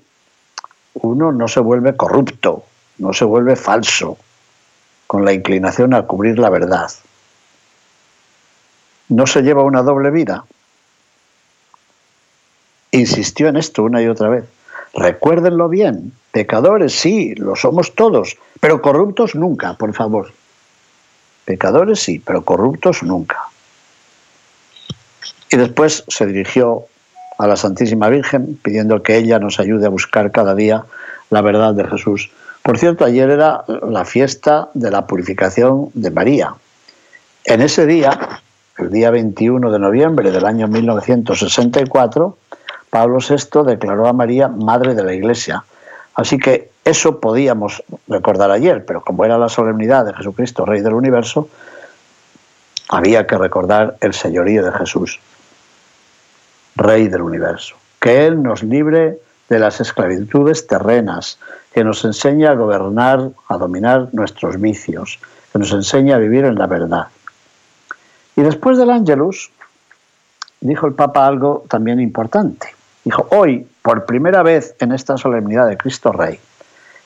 uno 0.94 1.32
no 1.32 1.48
se 1.48 1.60
vuelve 1.60 1.96
corrupto, 1.96 2.64
no 2.98 3.12
se 3.12 3.24
vuelve 3.24 3.56
falso, 3.56 4.18
con 5.06 5.24
la 5.24 5.32
inclinación 5.32 5.94
a 5.94 6.02
cubrir 6.02 6.38
la 6.38 6.50
verdad. 6.50 6.90
No 9.08 9.26
se 9.26 9.42
lleva 9.42 9.62
una 9.62 9.82
doble 9.82 10.10
vida. 10.10 10.44
Insistió 12.92 13.48
en 13.48 13.56
esto 13.56 13.82
una 13.82 14.02
y 14.02 14.06
otra 14.06 14.28
vez. 14.28 14.44
Recuérdenlo 14.94 15.68
bien, 15.68 16.12
pecadores 16.32 16.92
sí, 16.92 17.34
lo 17.36 17.56
somos 17.56 17.94
todos, 17.94 18.36
pero 18.60 18.82
corruptos 18.82 19.34
nunca, 19.34 19.74
por 19.74 19.94
favor. 19.94 20.32
Pecadores 21.44 22.00
sí, 22.00 22.18
pero 22.18 22.44
corruptos 22.44 23.02
nunca. 23.02 23.38
Y 25.50 25.56
después 25.56 26.04
se 26.08 26.26
dirigió 26.26 26.84
a 27.38 27.46
la 27.46 27.56
Santísima 27.56 28.08
Virgen 28.08 28.58
pidiendo 28.62 29.02
que 29.02 29.16
ella 29.16 29.38
nos 29.38 29.58
ayude 29.58 29.86
a 29.86 29.90
buscar 29.90 30.30
cada 30.30 30.54
día 30.54 30.84
la 31.30 31.40
verdad 31.40 31.74
de 31.74 31.86
Jesús. 31.86 32.30
Por 32.62 32.78
cierto, 32.78 33.04
ayer 33.04 33.30
era 33.30 33.64
la 33.66 34.04
fiesta 34.04 34.68
de 34.74 34.90
la 34.90 35.06
purificación 35.06 35.90
de 35.94 36.10
María. 36.10 36.54
En 37.44 37.62
ese 37.62 37.86
día, 37.86 38.40
el 38.78 38.90
día 38.90 39.10
21 39.10 39.70
de 39.70 39.78
noviembre 39.78 40.30
del 40.30 40.44
año 40.44 40.68
1964, 40.68 42.36
Pablo 42.90 43.18
VI 43.18 43.64
declaró 43.64 44.06
a 44.06 44.12
María 44.12 44.48
Madre 44.48 44.94
de 44.94 45.04
la 45.04 45.14
Iglesia. 45.14 45.64
Así 46.14 46.38
que 46.38 46.70
eso 46.84 47.20
podíamos 47.20 47.82
recordar 48.08 48.50
ayer, 48.50 48.84
pero 48.84 49.02
como 49.02 49.24
era 49.24 49.38
la 49.38 49.48
solemnidad 49.48 50.04
de 50.04 50.14
Jesucristo, 50.14 50.66
Rey 50.66 50.80
del 50.80 50.94
Universo, 50.94 51.48
había 52.88 53.26
que 53.26 53.38
recordar 53.38 53.96
el 54.00 54.12
señorío 54.12 54.64
de 54.64 54.72
Jesús. 54.72 55.20
Rey 56.74 57.08
del 57.08 57.22
universo. 57.22 57.76
Que 58.00 58.26
Él 58.26 58.42
nos 58.42 58.62
libre 58.62 59.18
de 59.48 59.58
las 59.58 59.80
esclavitudes 59.80 60.66
terrenas, 60.66 61.38
que 61.72 61.84
nos 61.84 62.04
enseñe 62.04 62.46
a 62.46 62.54
gobernar, 62.54 63.30
a 63.48 63.56
dominar 63.56 64.08
nuestros 64.12 64.60
vicios, 64.60 65.18
que 65.52 65.58
nos 65.58 65.72
enseñe 65.72 66.12
a 66.12 66.18
vivir 66.18 66.44
en 66.44 66.56
la 66.56 66.66
verdad. 66.66 67.08
Y 68.36 68.42
después 68.42 68.78
del 68.78 68.90
Ángelus, 68.90 69.50
dijo 70.60 70.86
el 70.86 70.94
Papa 70.94 71.26
algo 71.26 71.64
también 71.68 72.00
importante. 72.00 72.79
Dijo, 73.04 73.26
hoy, 73.30 73.66
por 73.82 74.04
primera 74.04 74.42
vez 74.42 74.74
en 74.80 74.92
esta 74.92 75.16
solemnidad 75.16 75.66
de 75.66 75.76
Cristo 75.76 76.12
Rey, 76.12 76.38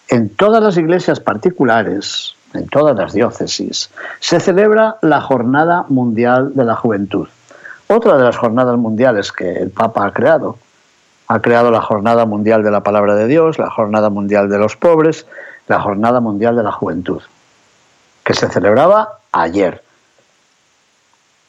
en 0.08 0.28
todas 0.28 0.62
las 0.62 0.76
iglesias 0.76 1.20
particulares, 1.20 2.34
en 2.52 2.68
todas 2.68 2.96
las 2.96 3.12
diócesis, 3.12 3.90
se 4.20 4.40
celebra 4.40 4.96
la 5.02 5.20
Jornada 5.20 5.84
Mundial 5.88 6.54
de 6.54 6.64
la 6.64 6.76
Juventud. 6.76 7.28
Otra 7.88 8.16
de 8.16 8.24
las 8.24 8.36
jornadas 8.36 8.76
mundiales 8.76 9.32
que 9.32 9.52
el 9.52 9.70
Papa 9.70 10.06
ha 10.06 10.12
creado. 10.12 10.58
Ha 11.28 11.40
creado 11.40 11.70
la 11.70 11.80
Jornada 11.80 12.26
Mundial 12.26 12.62
de 12.62 12.70
la 12.70 12.82
Palabra 12.82 13.14
de 13.14 13.26
Dios, 13.26 13.58
la 13.58 13.70
Jornada 13.70 14.10
Mundial 14.10 14.48
de 14.48 14.58
los 14.58 14.76
Pobres, 14.76 15.26
la 15.68 15.80
Jornada 15.80 16.20
Mundial 16.20 16.56
de 16.56 16.62
la 16.62 16.72
Juventud, 16.72 17.22
que 18.22 18.34
se 18.34 18.48
celebraba 18.48 19.18
ayer. 19.32 19.82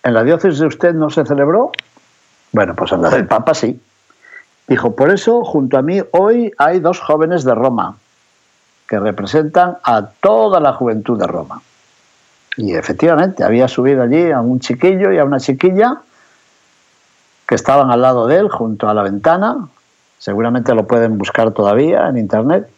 ¿En 0.04 0.14
la 0.14 0.24
diócesis 0.24 0.60
de 0.60 0.68
usted 0.68 0.94
no 0.94 1.10
se 1.10 1.26
celebró? 1.26 1.72
Bueno, 2.52 2.76
pues 2.76 2.92
en 2.92 3.02
la 3.02 3.10
del 3.10 3.28
Papa 3.28 3.54
sí. 3.54 3.80
Dijo, 4.68 4.96
por 4.96 5.12
eso 5.12 5.44
junto 5.44 5.78
a 5.78 5.82
mí 5.82 6.02
hoy 6.12 6.52
hay 6.58 6.80
dos 6.80 7.00
jóvenes 7.00 7.44
de 7.44 7.54
Roma 7.54 7.98
que 8.88 9.00
representan 9.00 9.78
a 9.84 10.08
toda 10.08 10.60
la 10.60 10.74
juventud 10.74 11.20
de 11.20 11.28
Roma. 11.28 11.62
Y 12.58 12.74
efectivamente, 12.74 13.44
había 13.44 13.68
subido 13.68 14.04
allí 14.04 14.32
a 14.32 14.42
un 14.42 14.60
chiquillo 14.60 15.12
y 15.12 15.18
a 15.18 15.26
una 15.26 15.40
chiquilla 15.40 16.02
que 17.48 17.56
estaban 17.56 17.92
al 17.92 18.02
lado 18.02 18.28
de 18.28 18.38
él, 18.38 18.50
junto 18.50 18.90
a 18.90 18.94
la 18.94 19.04
ventana, 19.04 19.68
seguramente 20.18 20.74
lo 20.74 20.88
pueden 20.88 21.18
buscar 21.18 21.52
todavía 21.52 22.08
en 22.08 22.18
internet. 22.18 22.70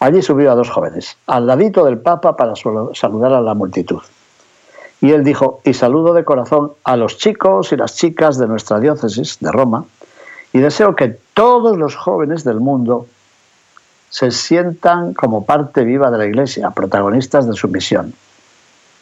Allí 0.00 0.22
subió 0.22 0.52
a 0.52 0.54
dos 0.54 0.70
jóvenes, 0.70 1.16
al 1.26 1.46
ladito 1.46 1.84
del 1.84 1.98
Papa 1.98 2.36
para 2.36 2.54
saludar 2.56 3.32
a 3.32 3.40
la 3.40 3.54
multitud. 3.54 4.02
Y 5.00 5.10
él 5.10 5.24
dijo, 5.24 5.60
y 5.64 5.74
saludo 5.74 6.14
de 6.14 6.24
corazón 6.24 6.72
a 6.84 6.96
los 6.96 7.18
chicos 7.18 7.72
y 7.72 7.76
las 7.76 7.96
chicas 7.96 8.38
de 8.38 8.46
nuestra 8.46 8.80
diócesis 8.80 9.38
de 9.40 9.52
Roma, 9.52 9.84
y 10.54 10.60
deseo 10.60 10.94
que 10.94 11.18
todos 11.34 11.76
los 11.76 11.96
jóvenes 11.96 12.44
del 12.44 12.60
mundo 12.60 13.08
se 14.08 14.30
sientan 14.30 15.12
como 15.12 15.44
parte 15.44 15.82
viva 15.82 16.12
de 16.12 16.18
la 16.18 16.26
Iglesia, 16.26 16.70
protagonistas 16.70 17.48
de 17.48 17.54
su 17.54 17.66
misión. 17.66 18.14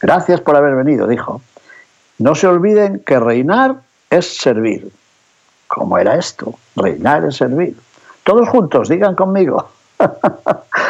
Gracias 0.00 0.40
por 0.40 0.56
haber 0.56 0.74
venido, 0.74 1.06
dijo. 1.06 1.42
No 2.18 2.34
se 2.34 2.46
olviden 2.46 3.00
que 3.00 3.20
reinar 3.20 3.76
es 4.08 4.34
servir. 4.38 4.90
¿Cómo 5.68 5.98
era 5.98 6.14
esto? 6.16 6.54
Reinar 6.74 7.26
es 7.26 7.36
servir. 7.36 7.76
Todos 8.24 8.48
juntos, 8.48 8.88
digan 8.88 9.14
conmigo. 9.14 9.68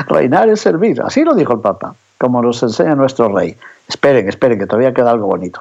Reinar 0.07 0.49
es 0.49 0.61
servir. 0.61 1.03
Así 1.03 1.25
lo 1.25 1.35
dijo 1.35 1.55
el 1.55 1.61
Papa, 1.61 1.97
como 2.19 2.41
nos 2.41 2.63
enseña 2.63 2.95
nuestro 2.95 3.29
rey. 3.35 3.57
Esperen, 3.89 4.29
esperen, 4.29 4.61
que 4.61 4.67
todavía 4.67 4.95
queda 4.95 5.11
algo 5.11 5.27
bonito. 5.27 5.61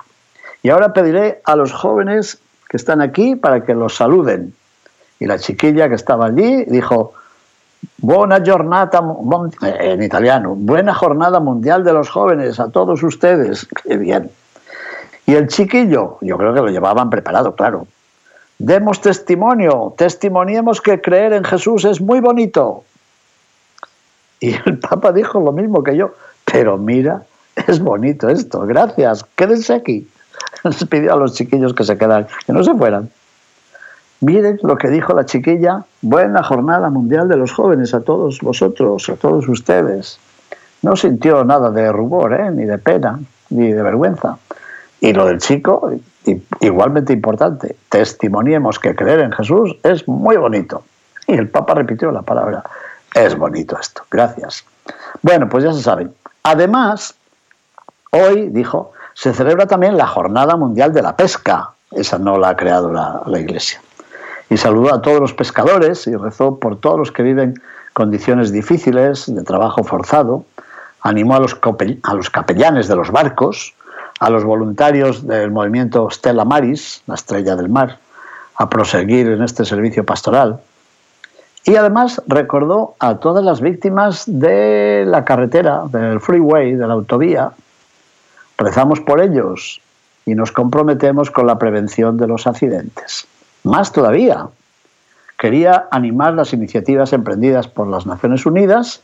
Y 0.61 0.69
ahora 0.69 0.93
pediré 0.93 1.41
a 1.43 1.55
los 1.55 1.73
jóvenes 1.73 2.37
que 2.69 2.77
están 2.77 3.01
aquí 3.01 3.35
para 3.35 3.65
que 3.65 3.73
los 3.73 3.95
saluden. 3.95 4.53
Y 5.21 5.27
la 5.27 5.37
chiquilla 5.37 5.87
que 5.87 5.93
estaba 5.93 6.25
allí 6.25 6.65
dijo, 6.65 7.13
Buena 7.97 8.43
jornada, 8.43 8.99
en 9.61 10.01
italiano, 10.01 10.55
buena 10.55 10.95
jornada 10.95 11.39
mundial 11.39 11.83
de 11.83 11.93
los 11.93 12.09
jóvenes, 12.09 12.59
a 12.59 12.69
todos 12.71 13.03
ustedes. 13.03 13.67
Qué 13.83 13.97
bien. 13.97 14.31
Y 15.27 15.35
el 15.35 15.47
chiquillo, 15.47 16.17
yo 16.21 16.37
creo 16.37 16.55
que 16.55 16.61
lo 16.61 16.69
llevaban 16.69 17.11
preparado, 17.11 17.55
claro. 17.55 17.85
Demos 18.57 18.99
testimonio, 18.99 19.93
testimoniemos 19.95 20.81
que 20.81 20.99
creer 20.99 21.33
en 21.33 21.43
Jesús 21.43 21.85
es 21.85 22.01
muy 22.01 22.19
bonito. 22.19 22.83
Y 24.39 24.55
el 24.65 24.79
Papa 24.79 25.11
dijo 25.11 25.39
lo 25.39 25.51
mismo 25.51 25.83
que 25.83 25.95
yo, 25.95 26.15
pero 26.51 26.79
mira, 26.79 27.21
es 27.67 27.79
bonito 27.79 28.27
esto, 28.27 28.61
gracias, 28.61 29.23
quédense 29.35 29.75
aquí. 29.75 30.07
Les 30.63 30.83
pidió 30.85 31.13
a 31.13 31.17
los 31.17 31.35
chiquillos 31.35 31.75
que 31.75 31.83
se 31.83 31.95
quedaran, 31.95 32.25
que 32.47 32.53
no 32.53 32.63
se 32.63 32.73
fueran. 32.73 33.11
Miren 34.21 34.59
lo 34.61 34.77
que 34.77 34.89
dijo 34.89 35.13
la 35.13 35.25
chiquilla, 35.25 35.83
buena 36.01 36.43
jornada 36.43 36.91
mundial 36.91 37.27
de 37.27 37.37
los 37.37 37.51
jóvenes 37.51 37.95
a 37.95 38.01
todos 38.01 38.39
vosotros, 38.41 39.09
a 39.09 39.15
todos 39.15 39.47
ustedes. 39.49 40.19
No 40.83 40.95
sintió 40.95 41.43
nada 41.43 41.71
de 41.71 41.91
rubor, 41.91 42.33
¿eh? 42.33 42.51
ni 42.51 42.65
de 42.65 42.77
pena, 42.77 43.19
ni 43.49 43.73
de 43.73 43.81
vergüenza. 43.81 44.37
Y 44.99 45.13
lo 45.13 45.25
del 45.25 45.39
chico, 45.39 45.91
igualmente 46.59 47.13
importante, 47.13 47.75
testimoniemos 47.89 48.77
que 48.77 48.95
creer 48.95 49.21
en 49.21 49.31
Jesús 49.31 49.75
es 49.81 50.07
muy 50.07 50.37
bonito. 50.37 50.83
Y 51.25 51.33
el 51.33 51.49
Papa 51.49 51.73
repitió 51.73 52.11
la 52.11 52.21
palabra, 52.21 52.63
es 53.15 53.35
bonito 53.35 53.75
esto, 53.79 54.03
gracias. 54.11 54.63
Bueno, 55.23 55.49
pues 55.49 55.63
ya 55.63 55.73
se 55.73 55.81
saben. 55.81 56.13
Además, 56.43 57.15
hoy, 58.11 58.49
dijo, 58.49 58.91
se 59.15 59.33
celebra 59.33 59.65
también 59.65 59.97
la 59.97 60.05
Jornada 60.05 60.55
Mundial 60.55 60.93
de 60.93 61.01
la 61.01 61.15
Pesca. 61.15 61.71
Esa 61.89 62.19
no 62.19 62.37
la 62.37 62.49
ha 62.49 62.55
creado 62.55 62.91
la, 62.93 63.23
la 63.25 63.39
Iglesia. 63.39 63.81
Y 64.51 64.57
saludó 64.57 64.93
a 64.93 65.01
todos 65.01 65.21
los 65.21 65.33
pescadores 65.33 66.05
y 66.07 66.15
rezó 66.17 66.59
por 66.59 66.77
todos 66.77 66.99
los 66.99 67.11
que 67.13 67.23
viven 67.23 67.53
condiciones 67.93 68.51
difíciles, 68.51 69.33
de 69.33 69.43
trabajo 69.43 69.81
forzado. 69.85 70.43
Animó 70.99 71.37
a 71.37 71.39
los, 71.39 71.55
capellanes 72.29 72.89
de 72.89 72.97
los 72.97 73.11
barcos, 73.11 73.73
a 74.19 74.29
los 74.29 74.43
voluntarios 74.43 75.25
del 75.25 75.51
movimiento 75.51 76.09
Stella 76.11 76.43
Maris, 76.43 77.01
la 77.07 77.15
estrella 77.15 77.55
del 77.55 77.69
mar, 77.69 77.97
a 78.55 78.69
proseguir 78.69 79.27
en 79.27 79.41
este 79.41 79.63
servicio 79.63 80.05
pastoral. 80.05 80.59
Y 81.63 81.77
además 81.77 82.21
recordó 82.27 82.95
a 82.99 83.19
todas 83.19 83.45
las 83.45 83.61
víctimas 83.61 84.25
de 84.27 85.05
la 85.07 85.23
carretera, 85.23 85.83
del 85.87 86.19
freeway, 86.19 86.75
de 86.75 86.87
la 86.87 86.95
autovía. 86.95 87.51
Rezamos 88.57 88.99
por 88.99 89.21
ellos 89.21 89.79
y 90.25 90.35
nos 90.35 90.51
comprometemos 90.51 91.31
con 91.31 91.47
la 91.47 91.57
prevención 91.57 92.17
de 92.17 92.27
los 92.27 92.47
accidentes. 92.47 93.29
Más 93.63 93.91
todavía, 93.91 94.47
quería 95.37 95.87
animar 95.91 96.33
las 96.33 96.53
iniciativas 96.53 97.13
emprendidas 97.13 97.67
por 97.67 97.87
las 97.87 98.05
Naciones 98.05 98.45
Unidas 98.45 99.01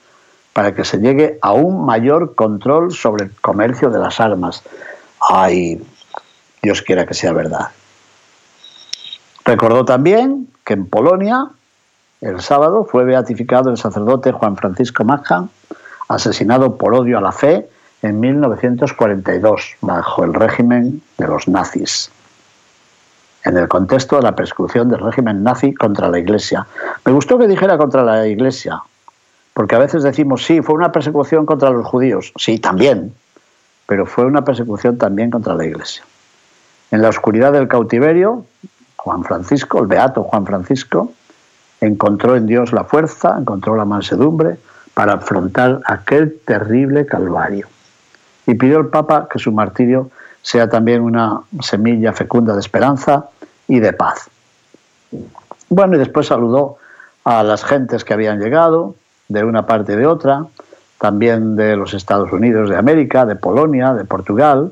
para 0.54 0.74
que 0.74 0.86
se 0.86 0.98
llegue 0.98 1.38
a 1.42 1.54
un 1.54 1.86
mayor 1.86 2.36
control 2.36 2.92
sobre 2.92 3.26
el 3.26 3.32
comercio 3.42 3.90
de 3.90 4.00
las 4.00 4.20
armas. 4.20 4.64
Ay, 5.20 5.82
Dios 6.62 6.82
quiera 6.82 7.06
que 7.06 7.14
sea 7.14 7.34
verdad. 7.34 7.68
Recordó 9.46 9.86
también 9.86 10.48
que 10.66 10.74
en 10.74 10.88
Polonia 10.88 11.50
el 12.22 12.42
sábado 12.42 12.86
fue 12.86 13.06
beatificado 13.06 13.70
el 13.70 13.78
sacerdote 13.78 14.32
Juan 14.32 14.58
Francisco 14.58 15.04
Maja, 15.04 15.48
asesinado 16.10 16.78
por 16.78 16.94
odio 16.96 17.20
a 17.20 17.22
la 17.22 17.32
fe 17.32 17.70
en 18.02 18.20
1942 18.20 19.76
bajo 19.82 20.24
el 20.24 20.34
régimen 20.34 21.02
de 21.18 21.28
los 21.28 21.48
nazis, 21.48 22.12
en 23.48 23.58
el 23.58 23.68
contexto 23.68 24.18
de 24.18 24.24
la 24.24 24.36
persecución 24.36 24.90
del 24.90 25.00
régimen 25.00 25.42
nazi 25.42 25.74
contra 25.74 26.10
la 26.10 26.20
Iglesia. 26.20 26.68
Me 27.06 27.14
gustó 27.14 27.38
que 27.38 27.48
dijera 27.48 27.78
contra 27.78 28.04
la 28.04 28.28
Iglesia, 28.28 28.82
porque 29.54 29.76
a 29.76 29.80
veces 29.80 30.04
decimos, 30.04 30.46
sí, 30.46 30.62
fue 30.62 30.76
una 30.76 30.92
persecución 30.92 31.46
contra 31.46 31.70
los 31.70 31.86
judíos, 31.86 32.34
sí, 32.36 32.60
también, 32.60 33.14
pero 33.86 34.06
fue 34.06 34.26
una 34.26 34.44
persecución 34.44 34.98
también 34.98 35.32
contra 35.32 35.56
la 35.56 35.66
Iglesia. 35.66 36.04
En 36.92 37.02
la 37.02 37.10
oscuridad 37.10 37.54
del 37.54 37.68
cautiverio, 37.68 38.46
Juan 38.98 39.24
Francisco, 39.24 39.80
el 39.80 39.88
beato 39.88 40.24
Juan 40.24 40.46
Francisco, 40.46 41.12
encontró 41.80 42.36
en 42.36 42.48
Dios 42.48 42.74
la 42.74 42.84
fuerza, 42.84 43.38
encontró 43.40 43.76
la 43.76 43.86
mansedumbre 43.86 44.58
para 44.94 45.14
afrontar 45.14 45.80
aquel 45.86 46.38
terrible 46.46 47.06
calvario. 47.06 47.68
Y 48.46 48.56
pidió 48.56 48.78
al 48.80 48.88
Papa 48.88 49.28
que 49.32 49.40
su 49.40 49.52
martirio 49.52 50.10
sea 50.42 50.70
también 50.70 51.02
una 51.02 51.42
semilla 51.62 52.14
fecunda 52.14 52.54
de 52.54 52.62
esperanza 52.62 53.30
y 53.68 53.80
de 53.80 53.94
paz. 53.94 54.30
Bueno, 55.70 55.96
y 55.96 56.00
después 56.00 56.28
saludó 56.28 56.78
a 57.24 57.44
las 57.44 57.64
gentes 57.64 58.04
que 58.04 58.14
habían 58.14 58.40
llegado 58.40 58.96
de 59.28 59.44
una 59.44 59.66
parte 59.66 59.94
y 59.94 59.96
de 59.98 60.08
otra, 60.08 60.46
también 61.00 61.56
de 61.56 61.76
los 61.76 61.94
Estados 61.94 62.32
Unidos 62.32 62.70
de 62.70 62.78
América, 62.78 63.26
de 63.26 63.36
Polonia, 63.36 63.94
de 63.94 64.06
Portugal, 64.06 64.72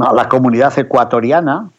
a 0.00 0.12
la 0.12 0.28
comunidad 0.28 0.78
ecuatoriana 0.78 1.70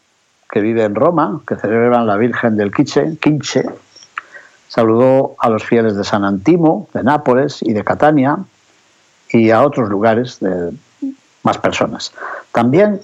que 0.50 0.60
vive 0.60 0.82
en 0.82 0.96
Roma, 0.96 1.40
que 1.46 1.54
celebran 1.56 2.06
la 2.06 2.16
Virgen 2.16 2.56
del 2.56 2.72
Quinche. 2.72 3.64
Saludó 4.66 5.36
a 5.38 5.48
los 5.48 5.64
fieles 5.64 5.96
de 5.96 6.04
San 6.04 6.24
Antimo, 6.24 6.88
de 6.92 7.04
Nápoles 7.04 7.62
y 7.62 7.72
de 7.72 7.84
Catania, 7.84 8.38
y 9.28 9.50
a 9.50 9.62
otros 9.62 9.88
lugares 9.88 10.40
de 10.40 10.72
más 11.44 11.58
personas. 11.58 12.12
También 12.52 13.00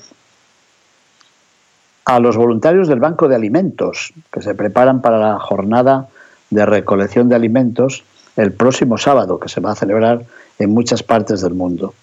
a 2.06 2.20
los 2.20 2.36
voluntarios 2.36 2.86
del 2.86 3.00
Banco 3.00 3.28
de 3.28 3.34
Alimentos, 3.34 4.14
que 4.32 4.40
se 4.40 4.54
preparan 4.54 5.02
para 5.02 5.18
la 5.18 5.38
jornada 5.40 6.06
de 6.50 6.64
recolección 6.64 7.28
de 7.28 7.34
alimentos 7.34 8.04
el 8.36 8.52
próximo 8.52 8.96
sábado, 8.96 9.40
que 9.40 9.48
se 9.48 9.60
va 9.60 9.72
a 9.72 9.74
celebrar 9.74 10.22
en 10.60 10.70
muchas 10.70 11.02
partes 11.02 11.40
del 11.40 11.54
mundo. 11.54 11.94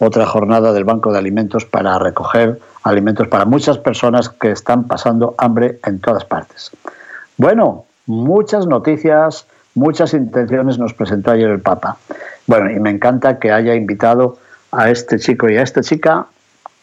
Otra 0.00 0.26
jornada 0.26 0.72
del 0.72 0.84
Banco 0.84 1.12
de 1.12 1.18
Alimentos 1.18 1.64
para 1.64 1.98
recoger 2.00 2.58
alimentos 2.82 3.28
para 3.28 3.44
muchas 3.44 3.78
personas 3.78 4.28
que 4.28 4.50
están 4.50 4.88
pasando 4.88 5.36
hambre 5.38 5.78
en 5.86 6.00
todas 6.00 6.24
partes. 6.24 6.72
Bueno, 7.36 7.84
muchas 8.06 8.66
noticias, 8.66 9.46
muchas 9.74 10.14
intenciones 10.14 10.78
nos 10.78 10.94
presentó 10.94 11.30
ayer 11.30 11.48
el 11.48 11.60
Papa. 11.60 11.96
Bueno, 12.48 12.70
y 12.72 12.80
me 12.80 12.90
encanta 12.90 13.38
que 13.38 13.52
haya 13.52 13.76
invitado 13.76 14.38
a 14.72 14.90
este 14.90 15.20
chico 15.20 15.48
y 15.48 15.56
a 15.56 15.62
esta 15.62 15.82
chica 15.82 16.26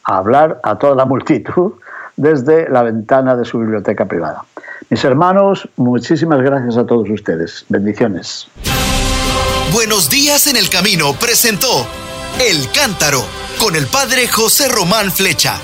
a 0.06 0.18
hablar 0.18 0.62
a 0.64 0.78
toda 0.78 0.96
la 0.96 1.06
multitud 1.06 1.74
desde 2.16 2.70
la 2.70 2.84
ventana 2.84 3.36
de 3.36 3.46
su 3.46 3.60
biblioteca 3.60 4.06
privada. 4.06 4.44
Mis 4.90 5.04
hermanos, 5.04 5.68
muchísimas 5.76 6.42
gracias 6.42 6.78
a 6.78 6.86
todos 6.86 7.10
ustedes. 7.10 7.66
Bendiciones. 7.70 8.48
Buenos 9.74 10.10
días 10.10 10.48
en 10.48 10.56
el 10.56 10.70
camino 10.70 11.14
presentó 11.20 11.88
El 12.40 12.70
Cántaro 12.72 13.24
con 13.60 13.76
el 13.76 13.88
padre 13.88 14.28
José 14.28 14.70
Román 14.70 15.12
Flecha. 15.12 15.60